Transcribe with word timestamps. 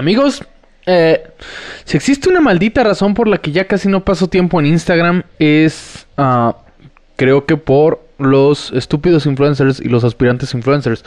Amigos, 0.00 0.42
eh, 0.86 1.22
si 1.84 1.98
existe 1.98 2.30
una 2.30 2.40
maldita 2.40 2.82
razón 2.82 3.12
por 3.12 3.28
la 3.28 3.36
que 3.36 3.52
ya 3.52 3.66
casi 3.66 3.86
no 3.86 4.02
paso 4.02 4.30
tiempo 4.30 4.58
en 4.58 4.64
Instagram 4.64 5.24
es, 5.38 6.06
ah, 6.16 6.56
creo 7.16 7.44
que 7.44 7.58
por 7.58 8.02
los 8.16 8.72
estúpidos 8.72 9.26
influencers 9.26 9.78
y 9.78 9.90
los 9.90 10.02
aspirantes 10.02 10.54
influencers. 10.54 11.04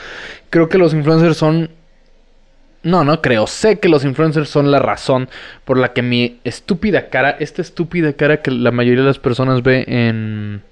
Creo 0.48 0.68
que 0.68 0.78
los 0.78 0.94
influencers 0.94 1.36
son... 1.36 1.70
No, 2.84 3.02
no 3.02 3.20
creo. 3.20 3.48
Sé 3.48 3.80
que 3.80 3.88
los 3.88 4.04
influencers 4.04 4.48
son 4.48 4.70
la 4.70 4.78
razón 4.78 5.28
por 5.64 5.76
la 5.76 5.92
que 5.92 6.02
mi 6.02 6.38
estúpida 6.44 7.08
cara, 7.08 7.30
esta 7.40 7.62
estúpida 7.62 8.12
cara 8.12 8.42
que 8.42 8.52
la 8.52 8.70
mayoría 8.70 9.00
de 9.00 9.08
las 9.08 9.18
personas 9.18 9.64
ve 9.64 9.84
en... 9.88 10.62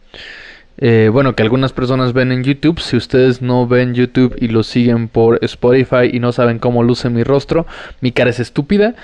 Eh, 0.78 1.10
bueno, 1.12 1.34
que 1.34 1.42
algunas 1.42 1.72
personas 1.72 2.12
ven 2.12 2.32
en 2.32 2.44
YouTube. 2.44 2.80
Si 2.80 2.96
ustedes 2.96 3.42
no 3.42 3.66
ven 3.66 3.94
YouTube 3.94 4.36
y 4.40 4.48
lo 4.48 4.62
siguen 4.62 5.08
por 5.08 5.38
Spotify 5.42 6.10
y 6.12 6.18
no 6.18 6.32
saben 6.32 6.58
cómo 6.58 6.82
luce 6.82 7.10
mi 7.10 7.22
rostro, 7.22 7.66
mi 8.00 8.12
cara 8.12 8.30
es 8.30 8.40
estúpida. 8.40 8.94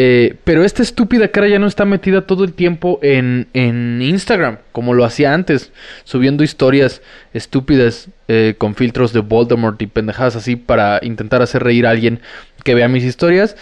Eh, 0.00 0.36
pero 0.44 0.62
esta 0.62 0.82
estúpida 0.82 1.26
cara 1.28 1.48
ya 1.48 1.58
no 1.58 1.66
está 1.66 1.84
metida 1.84 2.24
todo 2.24 2.44
el 2.44 2.52
tiempo 2.52 3.00
en, 3.02 3.48
en 3.52 4.00
Instagram, 4.00 4.58
como 4.70 4.94
lo 4.94 5.04
hacía 5.04 5.34
antes, 5.34 5.72
subiendo 6.04 6.44
historias 6.44 7.02
estúpidas 7.34 8.08
eh, 8.28 8.54
con 8.56 8.76
filtros 8.76 9.12
de 9.12 9.18
Voldemort 9.18 9.82
y 9.82 9.88
pendejadas 9.88 10.36
así 10.36 10.54
para 10.54 11.00
intentar 11.02 11.42
hacer 11.42 11.64
reír 11.64 11.84
a 11.84 11.90
alguien 11.90 12.20
que 12.62 12.76
vea 12.76 12.86
mis 12.86 13.02
historias. 13.02 13.56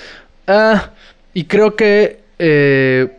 Ah, 0.47 0.91
y 1.33 1.45
creo 1.45 1.75
que 1.75 2.21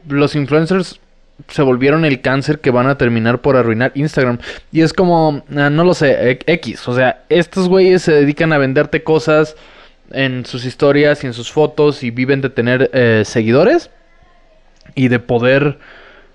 los 0.07 0.35
influencers 0.35 0.99
se 1.47 1.61
volvieron 1.61 2.05
el 2.05 2.21
cáncer 2.21 2.59
que 2.59 2.71
van 2.71 2.87
a 2.87 2.97
terminar 2.97 3.41
por 3.41 3.55
arruinar 3.55 3.91
Instagram. 3.95 4.39
Y 4.71 4.81
es 4.81 4.93
como, 4.93 5.43
ah, 5.55 5.69
no 5.69 5.83
lo 5.83 5.93
sé, 5.93 6.39
X. 6.45 6.87
O 6.87 6.95
sea, 6.95 7.23
estos 7.29 7.69
güeyes 7.69 8.01
se 8.01 8.13
dedican 8.13 8.53
a 8.53 8.57
venderte 8.57 9.03
cosas 9.03 9.55
en 10.11 10.45
sus 10.45 10.65
historias 10.65 11.23
y 11.23 11.27
en 11.27 11.33
sus 11.33 11.51
fotos 11.51 12.03
y 12.03 12.11
viven 12.11 12.41
de 12.41 12.49
tener 12.49 12.89
eh, 12.93 13.23
seguidores 13.25 13.89
y 14.95 15.09
de 15.09 15.19
poder 15.19 15.79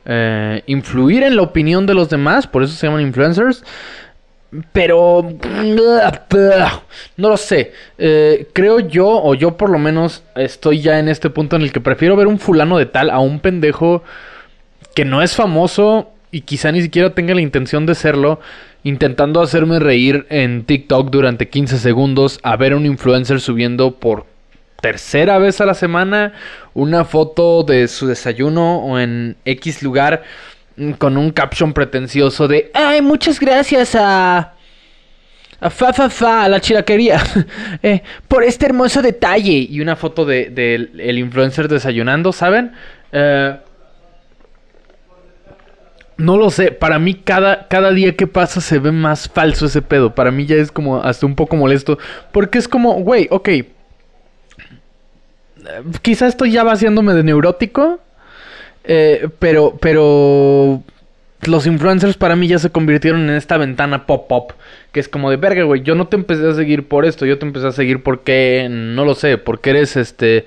eh, 0.04 0.62
influir 0.66 1.22
en 1.22 1.36
la 1.36 1.42
opinión 1.42 1.86
de 1.86 1.94
los 1.94 2.08
demás, 2.08 2.46
por 2.46 2.62
eso 2.62 2.74
se 2.74 2.86
llaman 2.86 3.02
influencers. 3.02 3.64
Pero 4.74 5.26
no 7.16 7.28
lo 7.30 7.36
sé. 7.38 7.72
Eh, 7.96 8.48
creo 8.52 8.80
yo, 8.80 9.08
o 9.08 9.32
yo 9.34 9.56
por 9.56 9.70
lo 9.70 9.78
menos 9.78 10.24
estoy 10.36 10.82
ya 10.82 10.98
en 10.98 11.08
este 11.08 11.30
punto 11.30 11.56
en 11.56 11.62
el 11.62 11.72
que 11.72 11.80
prefiero 11.80 12.16
ver 12.16 12.26
un 12.26 12.38
fulano 12.38 12.76
de 12.76 12.84
tal 12.84 13.08
a 13.08 13.18
un 13.18 13.40
pendejo 13.40 14.04
que 14.94 15.04
no 15.04 15.22
es 15.22 15.34
famoso 15.34 16.10
y 16.30 16.42
quizá 16.42 16.72
ni 16.72 16.82
siquiera 16.82 17.14
tenga 17.14 17.34
la 17.34 17.40
intención 17.40 17.86
de 17.86 17.94
serlo 17.94 18.40
intentando 18.84 19.40
hacerme 19.40 19.78
reír 19.78 20.26
en 20.28 20.64
TikTok 20.64 21.10
durante 21.10 21.48
15 21.48 21.78
segundos 21.78 22.40
a 22.42 22.56
ver 22.56 22.72
a 22.72 22.76
un 22.76 22.86
influencer 22.86 23.40
subiendo 23.40 23.92
por 23.98 24.26
tercera 24.80 25.38
vez 25.38 25.60
a 25.60 25.66
la 25.66 25.74
semana 25.74 26.32
una 26.74 27.04
foto 27.04 27.62
de 27.62 27.86
su 27.86 28.08
desayuno 28.08 28.78
o 28.78 28.98
en 28.98 29.36
X 29.44 29.82
lugar 29.82 30.24
mm, 30.76 30.92
con 30.92 31.16
un 31.16 31.30
caption 31.30 31.72
pretencioso 31.72 32.48
de 32.48 32.70
ay 32.74 33.00
muchas 33.00 33.38
gracias 33.38 33.94
a 33.94 34.54
a 35.60 35.70
fa 35.70 35.92
fa 35.92 36.10
fa 36.10 36.48
la 36.48 36.60
chilaquería 36.60 37.22
eh, 37.82 38.02
por 38.26 38.42
este 38.42 38.66
hermoso 38.66 39.00
detalle 39.00 39.68
y 39.70 39.80
una 39.80 39.94
foto 39.94 40.24
de, 40.24 40.74
el 40.98 41.18
influencer 41.18 41.68
desayunando 41.68 42.32
saben 42.32 42.72
eh, 43.12 43.56
no 46.22 46.36
lo 46.36 46.50
sé, 46.50 46.70
para 46.70 47.00
mí 47.00 47.14
cada, 47.14 47.66
cada 47.66 47.90
día 47.90 48.16
que 48.16 48.28
pasa 48.28 48.60
se 48.60 48.78
ve 48.78 48.92
más 48.92 49.28
falso 49.28 49.66
ese 49.66 49.82
pedo. 49.82 50.14
Para 50.14 50.30
mí 50.30 50.46
ya 50.46 50.54
es 50.54 50.70
como 50.70 51.02
hasta 51.02 51.26
un 51.26 51.34
poco 51.34 51.56
molesto. 51.56 51.98
Porque 52.30 52.58
es 52.58 52.68
como, 52.68 52.94
güey, 53.00 53.26
ok. 53.30 53.48
Quizás 56.00 56.30
estoy 56.30 56.52
ya 56.52 56.62
vaciándome 56.62 57.12
de 57.14 57.24
neurótico. 57.24 57.98
Eh, 58.84 59.28
pero, 59.40 59.76
pero 59.80 60.82
los 61.42 61.66
influencers 61.66 62.16
para 62.16 62.36
mí 62.36 62.46
ya 62.46 62.60
se 62.60 62.70
convirtieron 62.70 63.22
en 63.22 63.36
esta 63.36 63.56
ventana 63.56 64.06
pop-up. 64.06 64.54
Que 64.92 65.00
es 65.00 65.08
como 65.08 65.28
de 65.28 65.38
verga, 65.38 65.64
güey. 65.64 65.82
Yo 65.82 65.96
no 65.96 66.06
te 66.06 66.14
empecé 66.14 66.46
a 66.46 66.54
seguir 66.54 66.86
por 66.86 67.04
esto. 67.04 67.26
Yo 67.26 67.40
te 67.40 67.46
empecé 67.46 67.66
a 67.66 67.72
seguir 67.72 68.04
porque, 68.04 68.68
no 68.70 69.04
lo 69.04 69.16
sé, 69.16 69.38
porque 69.38 69.70
eres 69.70 69.96
este 69.96 70.46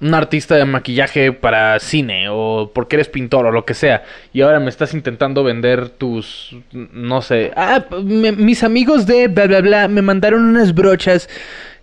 un 0.00 0.14
artista 0.14 0.56
de 0.56 0.64
maquillaje 0.64 1.32
para 1.32 1.78
cine 1.80 2.26
o 2.28 2.70
porque 2.74 2.96
eres 2.96 3.08
pintor 3.08 3.46
o 3.46 3.50
lo 3.50 3.64
que 3.64 3.72
sea 3.72 4.04
y 4.32 4.42
ahora 4.42 4.60
me 4.60 4.68
estás 4.68 4.92
intentando 4.92 5.42
vender 5.42 5.88
tus 5.88 6.54
no 6.72 7.22
sé 7.22 7.50
ah 7.56 7.82
mis 8.02 8.62
amigos 8.62 9.06
de 9.06 9.28
bla 9.28 9.46
bla 9.46 9.62
bla 9.62 9.88
me 9.88 10.02
mandaron 10.02 10.44
unas 10.44 10.74
brochas 10.74 11.28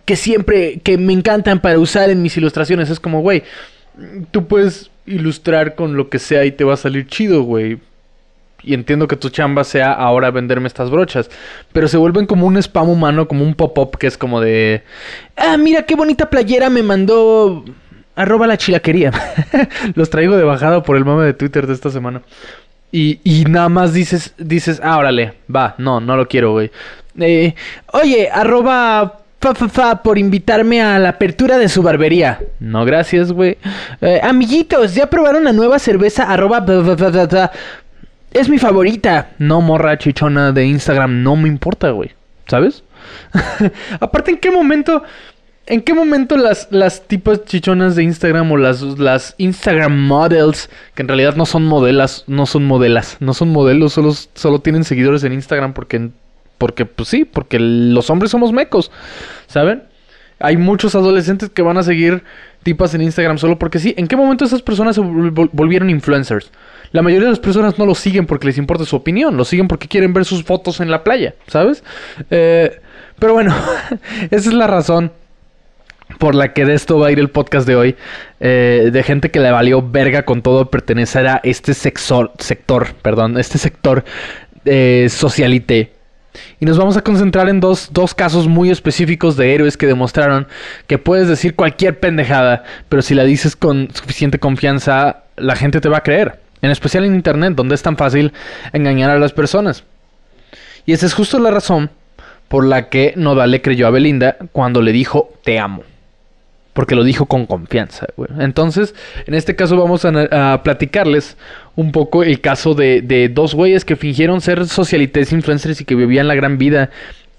que 0.06 0.16
siempre 0.16 0.80
que 0.84 0.98
me 0.98 1.14
encantan 1.14 1.60
para 1.60 1.80
usar 1.80 2.10
en 2.10 2.22
mis 2.22 2.36
ilustraciones. 2.38 2.90
Es 2.90 3.00
como 3.00 3.22
güey 3.22 3.44
tú 4.32 4.48
puedes 4.48 4.90
ilustrar 5.06 5.76
con 5.76 5.96
lo 5.96 6.10
que 6.10 6.20
sea 6.20 6.46
y 6.46 6.52
te 6.52 6.64
va 6.64 6.74
a 6.74 6.78
salir 6.78 7.08
chido 7.08 7.44
güey. 7.44 7.80
Y 8.66 8.74
entiendo 8.74 9.10
que 9.10 9.18
tu 9.18 9.30
chamba 9.30 9.66
sea 9.66 9.92
ahora 9.92 10.32
venderme 10.32 10.68
estas 10.68 10.90
brochas, 10.90 11.30
pero 11.74 11.90
se 11.90 11.98
vuelven 11.98 12.26
como 12.26 12.48
un 12.48 12.56
spam 12.56 12.88
humano, 12.88 13.28
como 13.28 13.44
un 13.44 13.56
pop-up 13.56 13.98
que 13.98 14.08
es 14.08 14.18
como 14.18 14.40
de, 14.40 14.84
ah, 15.36 15.58
mira 15.58 15.84
qué 15.84 15.96
bonita 15.96 16.30
playera 16.30 16.70
me 16.70 16.82
mandó 16.82 17.66
Arroba 18.16 18.48
la 18.48 18.58
chilaquería. 18.58 19.12
Los 19.96 20.10
traigo 20.10 20.38
de 20.38 20.44
bajada 20.44 20.84
por 20.84 20.98
el 20.98 21.06
mame 21.06 21.26
de 21.26 21.34
Twitter 21.34 21.68
de 21.68 21.74
esta 21.74 21.90
semana. 21.90 22.22
Y, 22.92 23.20
y 23.24 23.46
nada 23.46 23.70
más 23.70 23.92
dices, 23.94 24.36
dices, 24.38 24.80
ah, 24.84 24.98
órale, 25.00 25.34
va, 25.54 25.74
no, 25.80 26.00
no 26.00 26.16
lo 26.16 26.28
quiero, 26.28 26.52
güey. 26.52 26.70
Eh, 27.20 27.56
oye, 27.92 28.30
arroba 28.32 29.22
fa, 29.42 29.56
fa, 29.56 29.68
fa, 29.68 30.04
por 30.04 30.20
invitarme 30.20 30.82
a 30.82 31.00
la 31.00 31.10
apertura 31.10 31.58
de 31.58 31.70
su 31.70 31.82
barbería. 31.82 32.40
No, 32.60 32.86
gracias, 32.86 33.32
güey. 33.32 33.58
Eh, 34.00 34.22
amiguitos, 34.24 34.94
¿ya 34.94 35.10
probaron 35.10 35.44
la 35.44 35.54
nueva 35.54 35.80
cerveza 35.80 36.32
arroba 36.32 36.64
Es 38.32 38.48
mi 38.48 38.60
favorita. 38.60 39.30
No, 39.40 39.60
morra 39.60 39.98
chichona 39.98 40.52
de 40.52 40.66
Instagram, 40.68 41.24
no 41.24 41.36
me 41.36 41.50
importa, 41.50 41.90
güey. 41.90 42.12
¿Sabes? 42.48 42.84
Aparte, 44.00 44.32
¿en 44.32 44.38
qué 44.38 44.52
momento 44.52 45.04
¿En 45.66 45.82
qué 45.82 45.94
momento 45.94 46.36
las, 46.36 46.68
las 46.72 47.08
tipos 47.08 47.46
chichonas 47.46 47.96
de 47.96 48.04
Instagram 48.04 48.52
o 48.52 48.58
las, 48.58 48.82
las 48.82 49.34
Instagram 49.38 49.98
models, 50.08 50.70
que 50.94 51.04
en 51.04 51.08
realidad 51.08 51.38
no 51.38 51.46
son 51.46 51.64
modelas, 51.64 52.26
no 52.28 52.46
son 52.46 52.66
modelas, 52.66 53.16
no 53.22 53.34
son 53.34 53.50
modelos, 53.50 53.94
solo, 53.94 54.14
solo 54.34 54.60
tienen 54.60 54.84
seguidores 54.84 55.24
en 55.24 55.32
Instagram 55.32 55.74
porque, 55.74 56.10
porque, 56.58 56.86
pues 56.86 57.08
sí, 57.08 57.24
porque 57.24 57.60
los 57.60 58.10
hombres 58.10 58.32
somos 58.32 58.52
mecos, 58.52 58.92
¿saben? 59.48 59.84
Hay 60.40 60.58
muchos 60.58 60.96
adolescentes 60.96 61.50
que 61.50 61.62
van 61.62 61.78
a 61.78 61.84
seguir 61.84 62.24
tipas 62.64 62.94
en 62.94 63.02
Instagram 63.02 63.38
solo 63.38 63.58
porque 63.58 63.80
sí. 63.80 63.94
¿En 63.96 64.08
qué 64.08 64.18
momento 64.18 64.44
esas 64.44 64.62
personas 64.62 64.96
se 64.96 65.02
volvieron 65.02 65.90
influencers? 65.90 66.52
La 66.92 67.02
mayoría 67.02 67.28
de 67.28 67.32
las 67.32 67.40
personas 67.40 67.80
no 67.80 67.86
lo 67.86 67.96
siguen 67.96 68.26
porque 68.26 68.48
les 68.48 68.58
importa 68.58 68.84
su 68.84 68.98
opinión, 68.98 69.38
lo 69.38 69.46
siguen 69.46 69.70
porque 69.70 69.88
quieren 69.88 70.14
ver 70.14 70.26
sus 70.26 70.44
fotos 70.44 70.82
en 70.82 70.92
la 70.92 71.06
playa, 71.06 71.36
¿sabes? 71.48 71.86
Eh, 72.30 72.82
pero 73.18 73.34
bueno, 73.34 73.56
esa 74.32 74.50
es 74.50 74.54
la 74.54 74.68
razón 74.68 75.14
por 76.18 76.36
la 76.36 76.54
que 76.54 76.66
de 76.66 76.74
esto 76.74 77.00
va 77.00 77.08
a 77.08 77.12
ir 77.12 77.20
el 77.20 77.30
podcast 77.30 77.68
de 77.68 77.76
hoy, 77.76 77.96
eh, 78.40 78.90
de 78.92 79.04
gente 79.04 79.32
que 79.32 79.40
le 79.40 79.52
valió 79.52 79.82
verga 79.82 80.24
con 80.24 80.42
todo 80.42 80.70
pertenecer 80.70 81.28
a 81.28 81.42
este 81.44 81.74
sector, 81.74 82.32
perdón, 83.02 83.38
este 83.38 83.58
sector 83.58 84.04
eh, 84.66 85.08
socialité. 85.10 85.94
Y 86.60 86.66
nos 86.66 86.78
vamos 86.78 86.98
a 86.98 87.02
concentrar 87.02 87.48
en 87.50 87.60
dos, 87.60 87.90
dos 87.92 88.14
casos 88.16 88.48
muy 88.48 88.72
específicos 88.72 89.38
de 89.38 89.54
héroes 89.54 89.78
que 89.78 89.86
demostraron 89.86 90.48
que 90.88 90.98
puedes 90.98 91.28
decir 91.28 91.56
cualquier 91.56 92.00
pendejada, 92.00 92.64
pero 92.90 93.02
si 93.02 93.14
la 93.14 93.24
dices 93.24 93.56
con 93.56 93.90
suficiente 93.94 94.40
confianza, 94.40 95.24
la 95.36 95.56
gente 95.56 95.80
te 95.80 95.90
va 95.90 95.98
a 95.98 96.04
creer. 96.04 96.40
En 96.62 96.72
especial 96.72 97.04
en 97.04 97.14
Internet, 97.14 97.54
donde 97.56 97.76
es 97.76 97.84
tan 97.84 97.98
fácil 97.98 98.34
engañar 98.72 99.10
a 99.10 99.20
las 99.20 99.34
personas. 99.34 99.84
Y 100.86 100.94
esa 100.94 101.06
es 101.06 101.14
justo 101.14 101.38
la 101.40 101.52
razón 101.52 101.92
por 102.48 102.66
la 102.66 102.90
que 102.90 103.14
Nodal 103.16 103.62
creyó 103.62 103.88
a 103.88 103.92
Belinda 103.92 104.38
cuando 104.52 104.82
le 104.82 104.92
dijo 104.92 105.32
te 105.44 105.60
amo 105.60 105.84
porque 106.74 106.96
lo 106.96 107.04
dijo 107.04 107.28
con 107.28 107.46
confianza. 107.46 108.08
Entonces, 108.40 108.94
en 109.26 109.36
este 109.36 109.56
caso 109.56 109.78
vamos 109.78 110.06
a, 110.06 110.62
platicarles 110.64 111.38
un 111.76 111.92
poco 111.92 112.24
el 112.24 112.42
caso 112.42 112.74
de, 112.74 113.32
dos 113.34 113.56
güeyes 113.56 113.86
que 113.86 113.96
fingieron 113.96 114.42
ser 114.42 114.68
socialites 114.68 115.32
influencers 115.32 115.82
y 115.82 115.86
que 115.86 115.96
vivían 115.96 116.28
la 116.28 116.36
gran 116.36 116.58
vida 116.58 116.90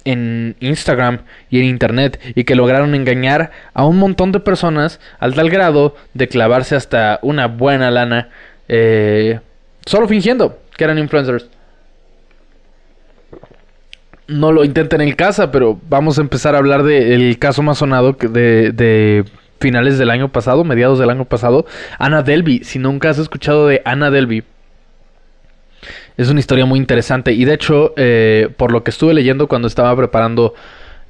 en 0.04 0.54
Instagram 0.60 1.20
y 1.50 1.60
en 1.60 1.64
Internet 1.64 2.20
y 2.34 2.44
que 2.44 2.54
lograron 2.54 2.94
engañar 2.94 3.50
a 3.72 3.86
un 3.86 3.98
montón 3.98 4.32
de 4.32 4.40
personas 4.40 5.00
al 5.18 5.34
tal 5.34 5.48
grado 5.48 5.96
de 6.12 6.28
clavarse 6.28 6.76
hasta 6.76 7.18
una 7.22 7.46
buena 7.46 7.90
lana 7.90 8.28
eh, 8.68 9.40
solo 9.86 10.06
fingiendo 10.06 10.58
que 10.76 10.84
eran 10.84 10.98
influencers 10.98 11.48
no 14.26 14.52
lo 14.52 14.64
intenten 14.64 15.00
en 15.00 15.12
casa, 15.14 15.50
pero 15.50 15.78
vamos 15.88 16.18
a 16.18 16.22
empezar 16.22 16.54
a 16.54 16.58
hablar 16.58 16.82
del 16.82 17.38
caso 17.38 17.62
más 17.62 17.78
sonado 17.78 18.12
de, 18.12 18.72
de, 18.72 19.24
finales 19.60 19.98
del 19.98 20.10
año 20.10 20.30
pasado, 20.30 20.64
mediados 20.64 20.98
del 20.98 21.10
año 21.10 21.24
pasado, 21.24 21.66
Ana 21.98 22.22
Delby. 22.22 22.64
Si 22.64 22.78
nunca 22.78 23.10
has 23.10 23.18
escuchado 23.18 23.66
de 23.66 23.82
Ana 23.84 24.10
Delby, 24.10 24.44
es 26.16 26.28
una 26.28 26.40
historia 26.40 26.66
muy 26.66 26.78
interesante. 26.78 27.32
Y 27.32 27.44
de 27.44 27.54
hecho, 27.54 27.92
eh, 27.96 28.48
por 28.56 28.72
lo 28.72 28.84
que 28.84 28.90
estuve 28.90 29.14
leyendo 29.14 29.48
cuando 29.48 29.68
estaba 29.68 29.94
preparando 29.96 30.54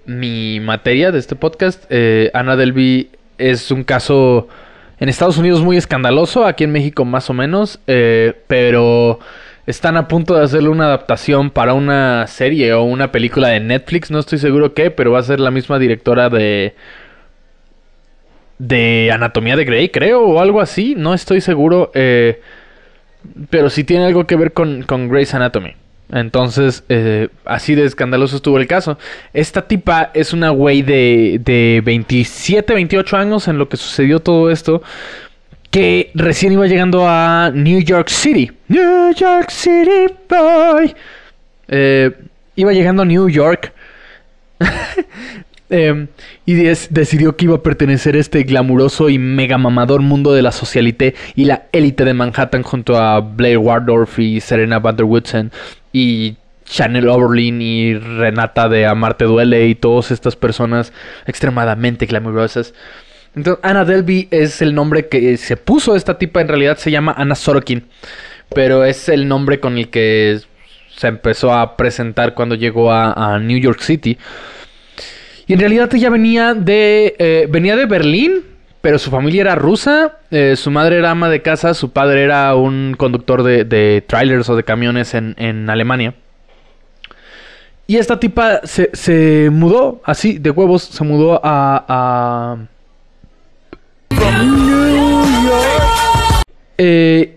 mi 0.07 0.61
materia 0.61 1.13
de 1.13 1.19
este 1.19 1.37
podcast, 1.37 1.85
eh, 1.91 2.31
Ana 2.35 2.57
Delby 2.57 3.11
es 3.39 3.71
un 3.71 3.85
caso 3.85 4.49
en 5.01 5.09
Estados 5.09 5.39
Unidos 5.39 5.63
muy 5.63 5.77
escandaloso, 5.77 6.47
aquí 6.47 6.65
en 6.65 6.73
México 6.73 7.05
más 7.05 7.29
o 7.29 7.35
menos, 7.35 7.81
eh, 7.87 8.35
pero 8.47 9.19
están 9.67 9.97
a 9.97 10.09
punto 10.09 10.35
de 10.35 10.45
hacerle 10.45 10.69
una 10.69 10.87
adaptación 10.87 11.51
para 11.51 11.75
una 11.75 12.27
serie 12.27 12.73
o 12.75 12.83
una 12.83 13.13
película 13.13 13.49
de 13.49 13.61
Netflix, 13.61 14.11
no 14.11 14.19
estoy 14.19 14.39
seguro 14.39 14.75
qué, 14.75 14.91
pero 14.91 15.13
va 15.13 15.21
a 15.21 15.23
ser 15.23 15.41
la 15.41 15.51
misma 15.51 15.79
directora 15.79 16.29
de 16.29 16.75
de 18.59 19.11
Anatomía 19.13 19.57
de 19.57 19.65
Grey, 19.65 19.89
creo, 19.89 20.23
o 20.23 20.41
algo 20.41 20.61
así, 20.61 20.95
no 20.97 21.15
estoy 21.15 21.41
seguro, 21.41 21.91
eh, 21.95 22.41
pero 23.51 23.71
sí 23.71 23.85
tiene 23.85 24.07
algo 24.07 24.27
que 24.27 24.37
ver 24.37 24.53
con, 24.53 24.83
con 24.83 25.09
Grey's 25.09 25.35
Anatomy. 25.35 25.75
Entonces, 26.13 26.85
eh, 26.89 27.29
así 27.45 27.75
de 27.75 27.85
escandaloso 27.85 28.37
estuvo 28.37 28.59
el 28.59 28.67
caso. 28.67 28.99
Esta 29.33 29.67
tipa 29.67 30.11
es 30.15 30.33
una 30.33 30.51
güey 30.51 30.83
de, 30.83 31.41
de 31.43 31.83
27, 31.85 32.75
28 32.75 33.17
años 33.17 33.49
en 33.49 33.59
lo 33.59 33.69
que 33.69 33.77
sucedió 33.77 34.21
todo 34.21 34.51
esto. 34.51 34.83
Que 35.75 36.13
recién 36.15 36.53
iba 36.53 36.69
llegando 36.69 37.05
a 37.05 37.51
New 37.53 37.81
York 37.81 38.07
City. 38.09 38.49
New 38.69 39.13
York 39.13 39.51
City 39.51 40.07
Boy. 40.29 40.95
Eh, 41.67 42.13
iba 42.55 42.73
llegando 42.73 43.03
a 43.03 43.05
New 43.05 43.29
York. 43.29 43.73
Em, 45.71 46.07
y 46.47 46.55
decidió 46.55 47.37
que 47.37 47.47
iba 47.47 47.57
a 47.57 47.63
pertenecer 47.63 48.15
a 48.15 48.21
este 48.21 48.45
glamuroso 48.45 49.09
y 49.09 49.19
mega 49.19 49.59
mamador 49.59 50.01
mundo 50.03 50.33
de 50.33 50.43
la 50.43 50.53
socialité 50.53 51.17
y 51.35 51.47
la 51.47 51.65
élite 51.73 52.05
de 52.05 52.15
Manhattan 52.15 52.63
junto 52.63 52.97
a 52.97 53.19
Blair 53.19 53.59
Waldorf 53.59 54.21
y 54.21 54.41
Serena 54.41 54.79
Van 54.79 54.95
der 54.95 55.07
Woodsen 55.07 55.51
y 55.93 56.37
Chanel 56.67 57.09
Oberlin 57.09 57.61
y 57.61 57.95
Renata 57.95 58.69
de 58.69 58.87
Amarte 58.87 59.25
Duele 59.25 59.67
y 59.67 59.75
todas 59.75 60.13
estas 60.13 60.37
personas 60.37 60.93
extremadamente 61.27 62.07
glamurosas. 62.07 62.75
Entonces, 63.37 63.65
Anna 63.65 63.85
Delby 63.85 64.29
es 64.31 64.63
el 64.63 64.75
nombre 64.75 65.09
que 65.09 65.37
se 65.37 65.57
puso 65.57 65.97
esta 65.97 66.19
tipa, 66.19 66.41
en 66.41 66.49
realidad 66.49 66.77
se 66.77 66.91
llama 66.91 67.15
Anna 67.17 67.35
Sorokin, 67.35 67.85
pero 68.55 68.85
es 68.85 69.09
el 69.09 69.27
nombre 69.27 69.59
con 69.59 69.77
el 69.77 69.89
que 69.91 70.41
se 70.97 71.09
empezó 71.09 71.53
a 71.53 71.77
presentar 71.77 72.35
cuando 72.35 72.55
llegó 72.55 72.93
a, 72.93 73.39
New 73.41 73.59
York 73.59 73.81
City. 73.81 74.17
Y 75.47 75.53
en 75.53 75.59
realidad 75.59 75.93
ella 75.95 76.11
venía 76.11 76.55
de, 76.55 77.17
eh, 77.19 77.47
venía 77.51 77.77
de 77.77 77.87
Berlín, 77.87 78.45
pero 78.81 78.99
su 78.99 79.11
familia 79.11 79.43
era 79.43 79.55
rusa, 79.57 80.19
eh, 80.31 80.55
su 80.57 80.71
madre 80.71 80.99
era 80.99 81.11
ama 81.11 81.29
de 81.29 81.43
casa, 81.43 81.75
su 81.75 81.91
padre 81.91 82.23
era 82.23 82.55
un 82.55 82.95
conductor 82.97 83.43
de, 83.43 84.05
trailers 84.07 84.49
o 84.49 84.57
de 84.57 84.63
camiones 84.63 85.15
en, 85.15 85.69
Alemania. 85.69 86.15
Y 87.87 87.97
esta 87.97 88.19
tipa 88.19 88.61
se, 88.65 89.51
mudó 89.51 90.01
así, 90.05 90.39
de 90.39 90.51
huevos, 90.51 90.85
se 90.85 91.05
mudó 91.05 91.41
a... 91.43 92.59
Eh, 96.79 97.37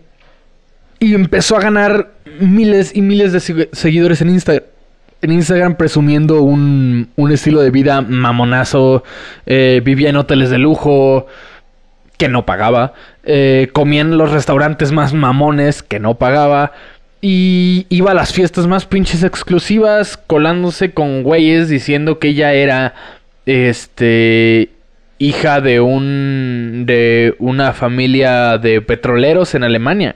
y 1.00 1.14
empezó 1.14 1.58
a 1.58 1.62
ganar 1.62 2.12
miles 2.40 2.96
y 2.96 3.02
miles 3.02 3.32
de 3.34 3.68
seguidores 3.72 4.22
en 4.22 4.30
Instagram 4.30 4.64
en 5.22 5.32
Instagram 5.32 5.76
presumiendo 5.76 6.42
un, 6.42 7.10
un 7.16 7.32
estilo 7.32 7.62
de 7.62 7.72
vida 7.72 8.02
mamonazo, 8.02 9.04
eh, 9.46 9.82
vivía 9.84 10.10
en 10.10 10.18
hoteles 10.18 10.50
de 10.50 10.58
lujo 10.58 11.28
que 12.18 12.28
no 12.28 12.46
pagaba, 12.46 12.94
eh, 13.24 13.70
comía 13.74 14.02
en 14.02 14.18
los 14.18 14.32
restaurantes 14.32 14.92
más 14.92 15.14
mamones 15.14 15.84
que 15.84 16.00
no 16.00 16.16
pagaba 16.16 16.72
y 17.22 17.86
iba 17.90 18.12
a 18.12 18.14
las 18.16 18.32
fiestas 18.32 18.68
más 18.68 18.86
pinches 18.86 19.24
exclusivas 19.24 20.18
colándose 20.18 20.92
con 20.92 21.24
güeyes 21.24 21.68
diciendo 21.68 22.20
que 22.20 22.30
ella 22.30 22.54
era 22.54 22.94
este 23.46 24.70
hija 25.20 25.62
de 25.62 25.80
un 25.80 26.84
de 26.86 27.36
una 27.40 27.74
familia 27.74 28.58
de 28.58 28.82
petroleros 28.82 29.56
en 29.56 29.64
Alemania. 29.64 30.16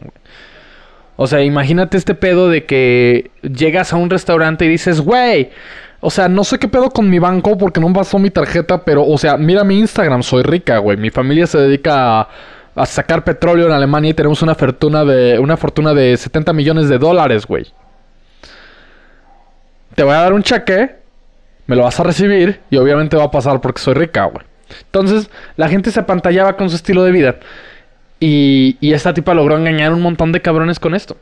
O 1.15 1.27
sea, 1.27 1.43
imagínate 1.43 1.97
este 1.97 2.15
pedo 2.15 2.49
de 2.49 2.65
que 2.65 3.31
llegas 3.43 3.93
a 3.93 3.97
un 3.97 4.09
restaurante 4.09 4.65
y 4.65 4.69
dices, 4.69 5.01
güey, 5.01 5.51
o 5.99 6.09
sea, 6.09 6.27
no 6.27 6.43
sé 6.43 6.57
qué 6.57 6.67
pedo 6.67 6.89
con 6.89 7.09
mi 7.09 7.19
banco 7.19 7.57
porque 7.57 7.79
no 7.79 7.93
pasó 7.93 8.17
mi 8.17 8.31
tarjeta, 8.31 8.83
pero, 8.83 9.05
o 9.05 9.17
sea, 9.19 9.37
mira 9.37 9.63
mi 9.63 9.77
Instagram, 9.77 10.23
soy 10.23 10.41
rica, 10.41 10.79
güey. 10.79 10.97
Mi 10.97 11.11
familia 11.11 11.45
se 11.45 11.59
dedica 11.59 12.21
a, 12.75 12.85
sacar 12.87 13.23
petróleo 13.23 13.67
en 13.67 13.71
Alemania 13.71 14.09
y 14.09 14.13
tenemos 14.15 14.41
una 14.41 14.55
fortuna 14.55 15.05
de, 15.05 15.37
una 15.37 15.57
fortuna 15.57 15.93
de 15.93 16.17
70 16.17 16.53
millones 16.53 16.89
de 16.89 16.97
dólares, 16.97 17.45
güey. 17.45 17.67
Te 19.93 20.03
voy 20.03 20.13
a 20.13 20.21
dar 20.21 20.33
un 20.33 20.41
cheque, 20.41 20.95
me 21.67 21.75
lo 21.75 21.83
vas 21.83 21.99
a 21.99 22.03
recibir 22.03 22.61
y 22.71 22.77
obviamente 22.77 23.15
va 23.15 23.25
a 23.25 23.31
pasar 23.31 23.61
porque 23.61 23.81
soy 23.81 23.93
rica, 23.93 24.25
güey. 24.25 24.50
Entonces, 24.85 25.29
la 25.57 25.69
gente 25.69 25.91
se 25.91 25.99
apantallaba 25.99 26.57
con 26.57 26.69
su 26.69 26.75
estilo 26.75 27.03
de 27.03 27.11
vida. 27.11 27.35
Y, 28.21 28.77
esta 28.81 29.13
tipa 29.15 29.33
logró 29.33 29.57
engañar 29.57 29.91
un 29.93 30.01
montón 30.01 30.31
de 30.31 30.41
cabrones 30.41 30.79
con 30.79 30.93
esto. 30.93 31.17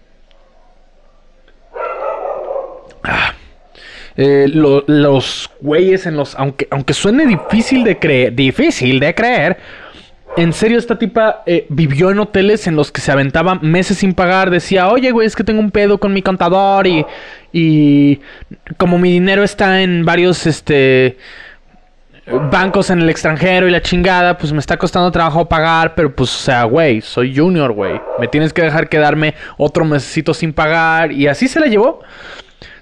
Ah. 3.04 3.34
Eh, 4.18 4.48
los 4.50 5.50
güeyes 5.62 6.06
en 6.06 6.18
los. 6.18 6.36
Aunque, 6.36 6.68
aunque 6.70 6.94
suene 6.94 7.26
difícil 7.26 7.86
de 7.86 7.98
creer. 7.98 8.36
Difícil 8.36 9.00
de 9.00 9.16
creer. 9.16 9.58
En 10.36 10.52
serio, 10.52 10.78
esta 10.78 11.00
tipa 11.00 11.42
eh, 11.46 11.66
vivió 11.70 12.12
en 12.12 12.20
hoteles 12.20 12.68
en 12.68 12.76
los 12.76 12.92
que 12.92 13.00
se 13.00 13.14
aventaba 13.14 13.56
meses 13.56 14.00
sin 14.00 14.14
pagar. 14.14 14.50
Decía, 14.50 14.90
oye, 14.90 15.12
güey, 15.12 15.26
es 15.26 15.38
que 15.38 15.46
tengo 15.46 15.62
un 15.62 15.72
pedo 15.72 16.00
con 16.00 16.12
mi 16.12 16.22
contador. 16.22 16.86
Y. 16.86 17.06
Y. 17.54 18.20
Como 18.76 18.98
mi 18.98 19.14
dinero 19.14 19.44
está 19.44 19.82
en 19.82 20.04
varios. 20.04 20.46
Este 20.48 21.16
bancos 22.52 22.90
en 22.90 23.02
el 23.02 23.10
extranjero 23.10 23.68
y 23.68 23.72
la 23.72 23.82
chingada, 23.82 24.38
pues 24.38 24.54
me 24.54 24.60
está 24.60 24.78
costando 24.78 25.12
trabajo 25.12 25.48
pagar, 25.48 25.96
pero 25.96 26.14
pues, 26.14 26.34
o 26.34 26.40
sea, 26.40 26.64
güey, 26.64 27.02
soy 27.02 27.36
junior, 27.36 27.72
güey. 27.72 28.00
Me 28.20 28.28
tienes 28.28 28.54
que 28.54 28.62
dejar 28.62 28.90
quedarme 28.90 29.36
otro 29.58 29.86
mesecito 29.86 30.34
sin 30.34 30.54
pagar. 30.54 31.12
Y 31.12 31.28
así 31.28 31.48
se 31.48 31.60
la 31.60 31.68
llevó. 31.68 32.02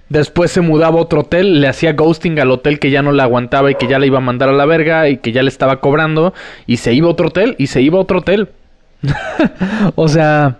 Después 0.09 0.51
se 0.51 0.61
mudaba 0.61 0.99
a 0.99 1.01
otro 1.01 1.21
hotel, 1.21 1.59
le 1.59 1.67
hacía 1.67 1.91
ghosting 1.91 2.39
al 2.39 2.51
hotel 2.51 2.79
que 2.79 2.89
ya 2.89 3.01
no 3.01 3.11
le 3.11 3.21
aguantaba 3.21 3.71
y 3.71 3.75
que 3.75 3.87
ya 3.87 3.99
le 3.99 4.07
iba 4.07 4.19
a 4.19 4.21
mandar 4.21 4.47
a 4.47 4.53
la 4.53 4.65
verga 4.65 5.09
y 5.09 5.17
que 5.17 5.33
ya 5.33 5.43
le 5.43 5.49
estaba 5.49 5.81
cobrando. 5.81 6.33
Y 6.65 6.77
se 6.77 6.93
iba 6.93 7.07
a 7.07 7.11
otro 7.11 7.27
hotel 7.27 7.55
y 7.57 7.67
se 7.67 7.81
iba 7.81 7.97
a 7.97 8.01
otro 8.01 8.19
hotel. 8.19 8.49
o 9.95 10.07
sea, 10.07 10.59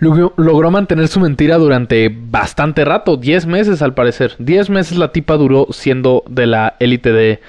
logró 0.00 0.70
mantener 0.70 1.08
su 1.08 1.20
mentira 1.20 1.58
durante 1.58 2.08
bastante 2.08 2.84
rato, 2.84 3.16
10 3.16 3.46
meses 3.46 3.82
al 3.82 3.94
parecer. 3.94 4.34
10 4.38 4.70
meses 4.70 4.98
la 4.98 5.12
tipa 5.12 5.36
duró 5.36 5.68
siendo 5.70 6.24
de 6.28 6.46
la 6.46 6.76
élite 6.80 7.12
de, 7.12 7.40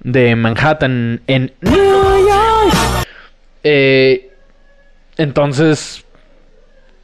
de 0.00 0.36
Manhattan 0.36 1.22
en 1.26 1.52
eh, 3.68 4.30
entonces, 5.16 6.04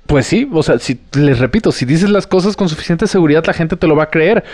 pues 0.06 0.26
sí, 0.26 0.48
o 0.52 0.62
sea, 0.62 0.78
si 0.78 1.00
les 1.14 1.40
repito, 1.40 1.72
si 1.72 1.84
dices 1.84 2.08
las 2.08 2.28
cosas 2.28 2.54
con 2.54 2.68
suficiente 2.68 3.08
seguridad, 3.08 3.44
la 3.44 3.52
gente 3.52 3.76
te 3.76 3.88
lo 3.88 3.96
va 3.96 4.04
a 4.04 4.10
creer. 4.10 4.44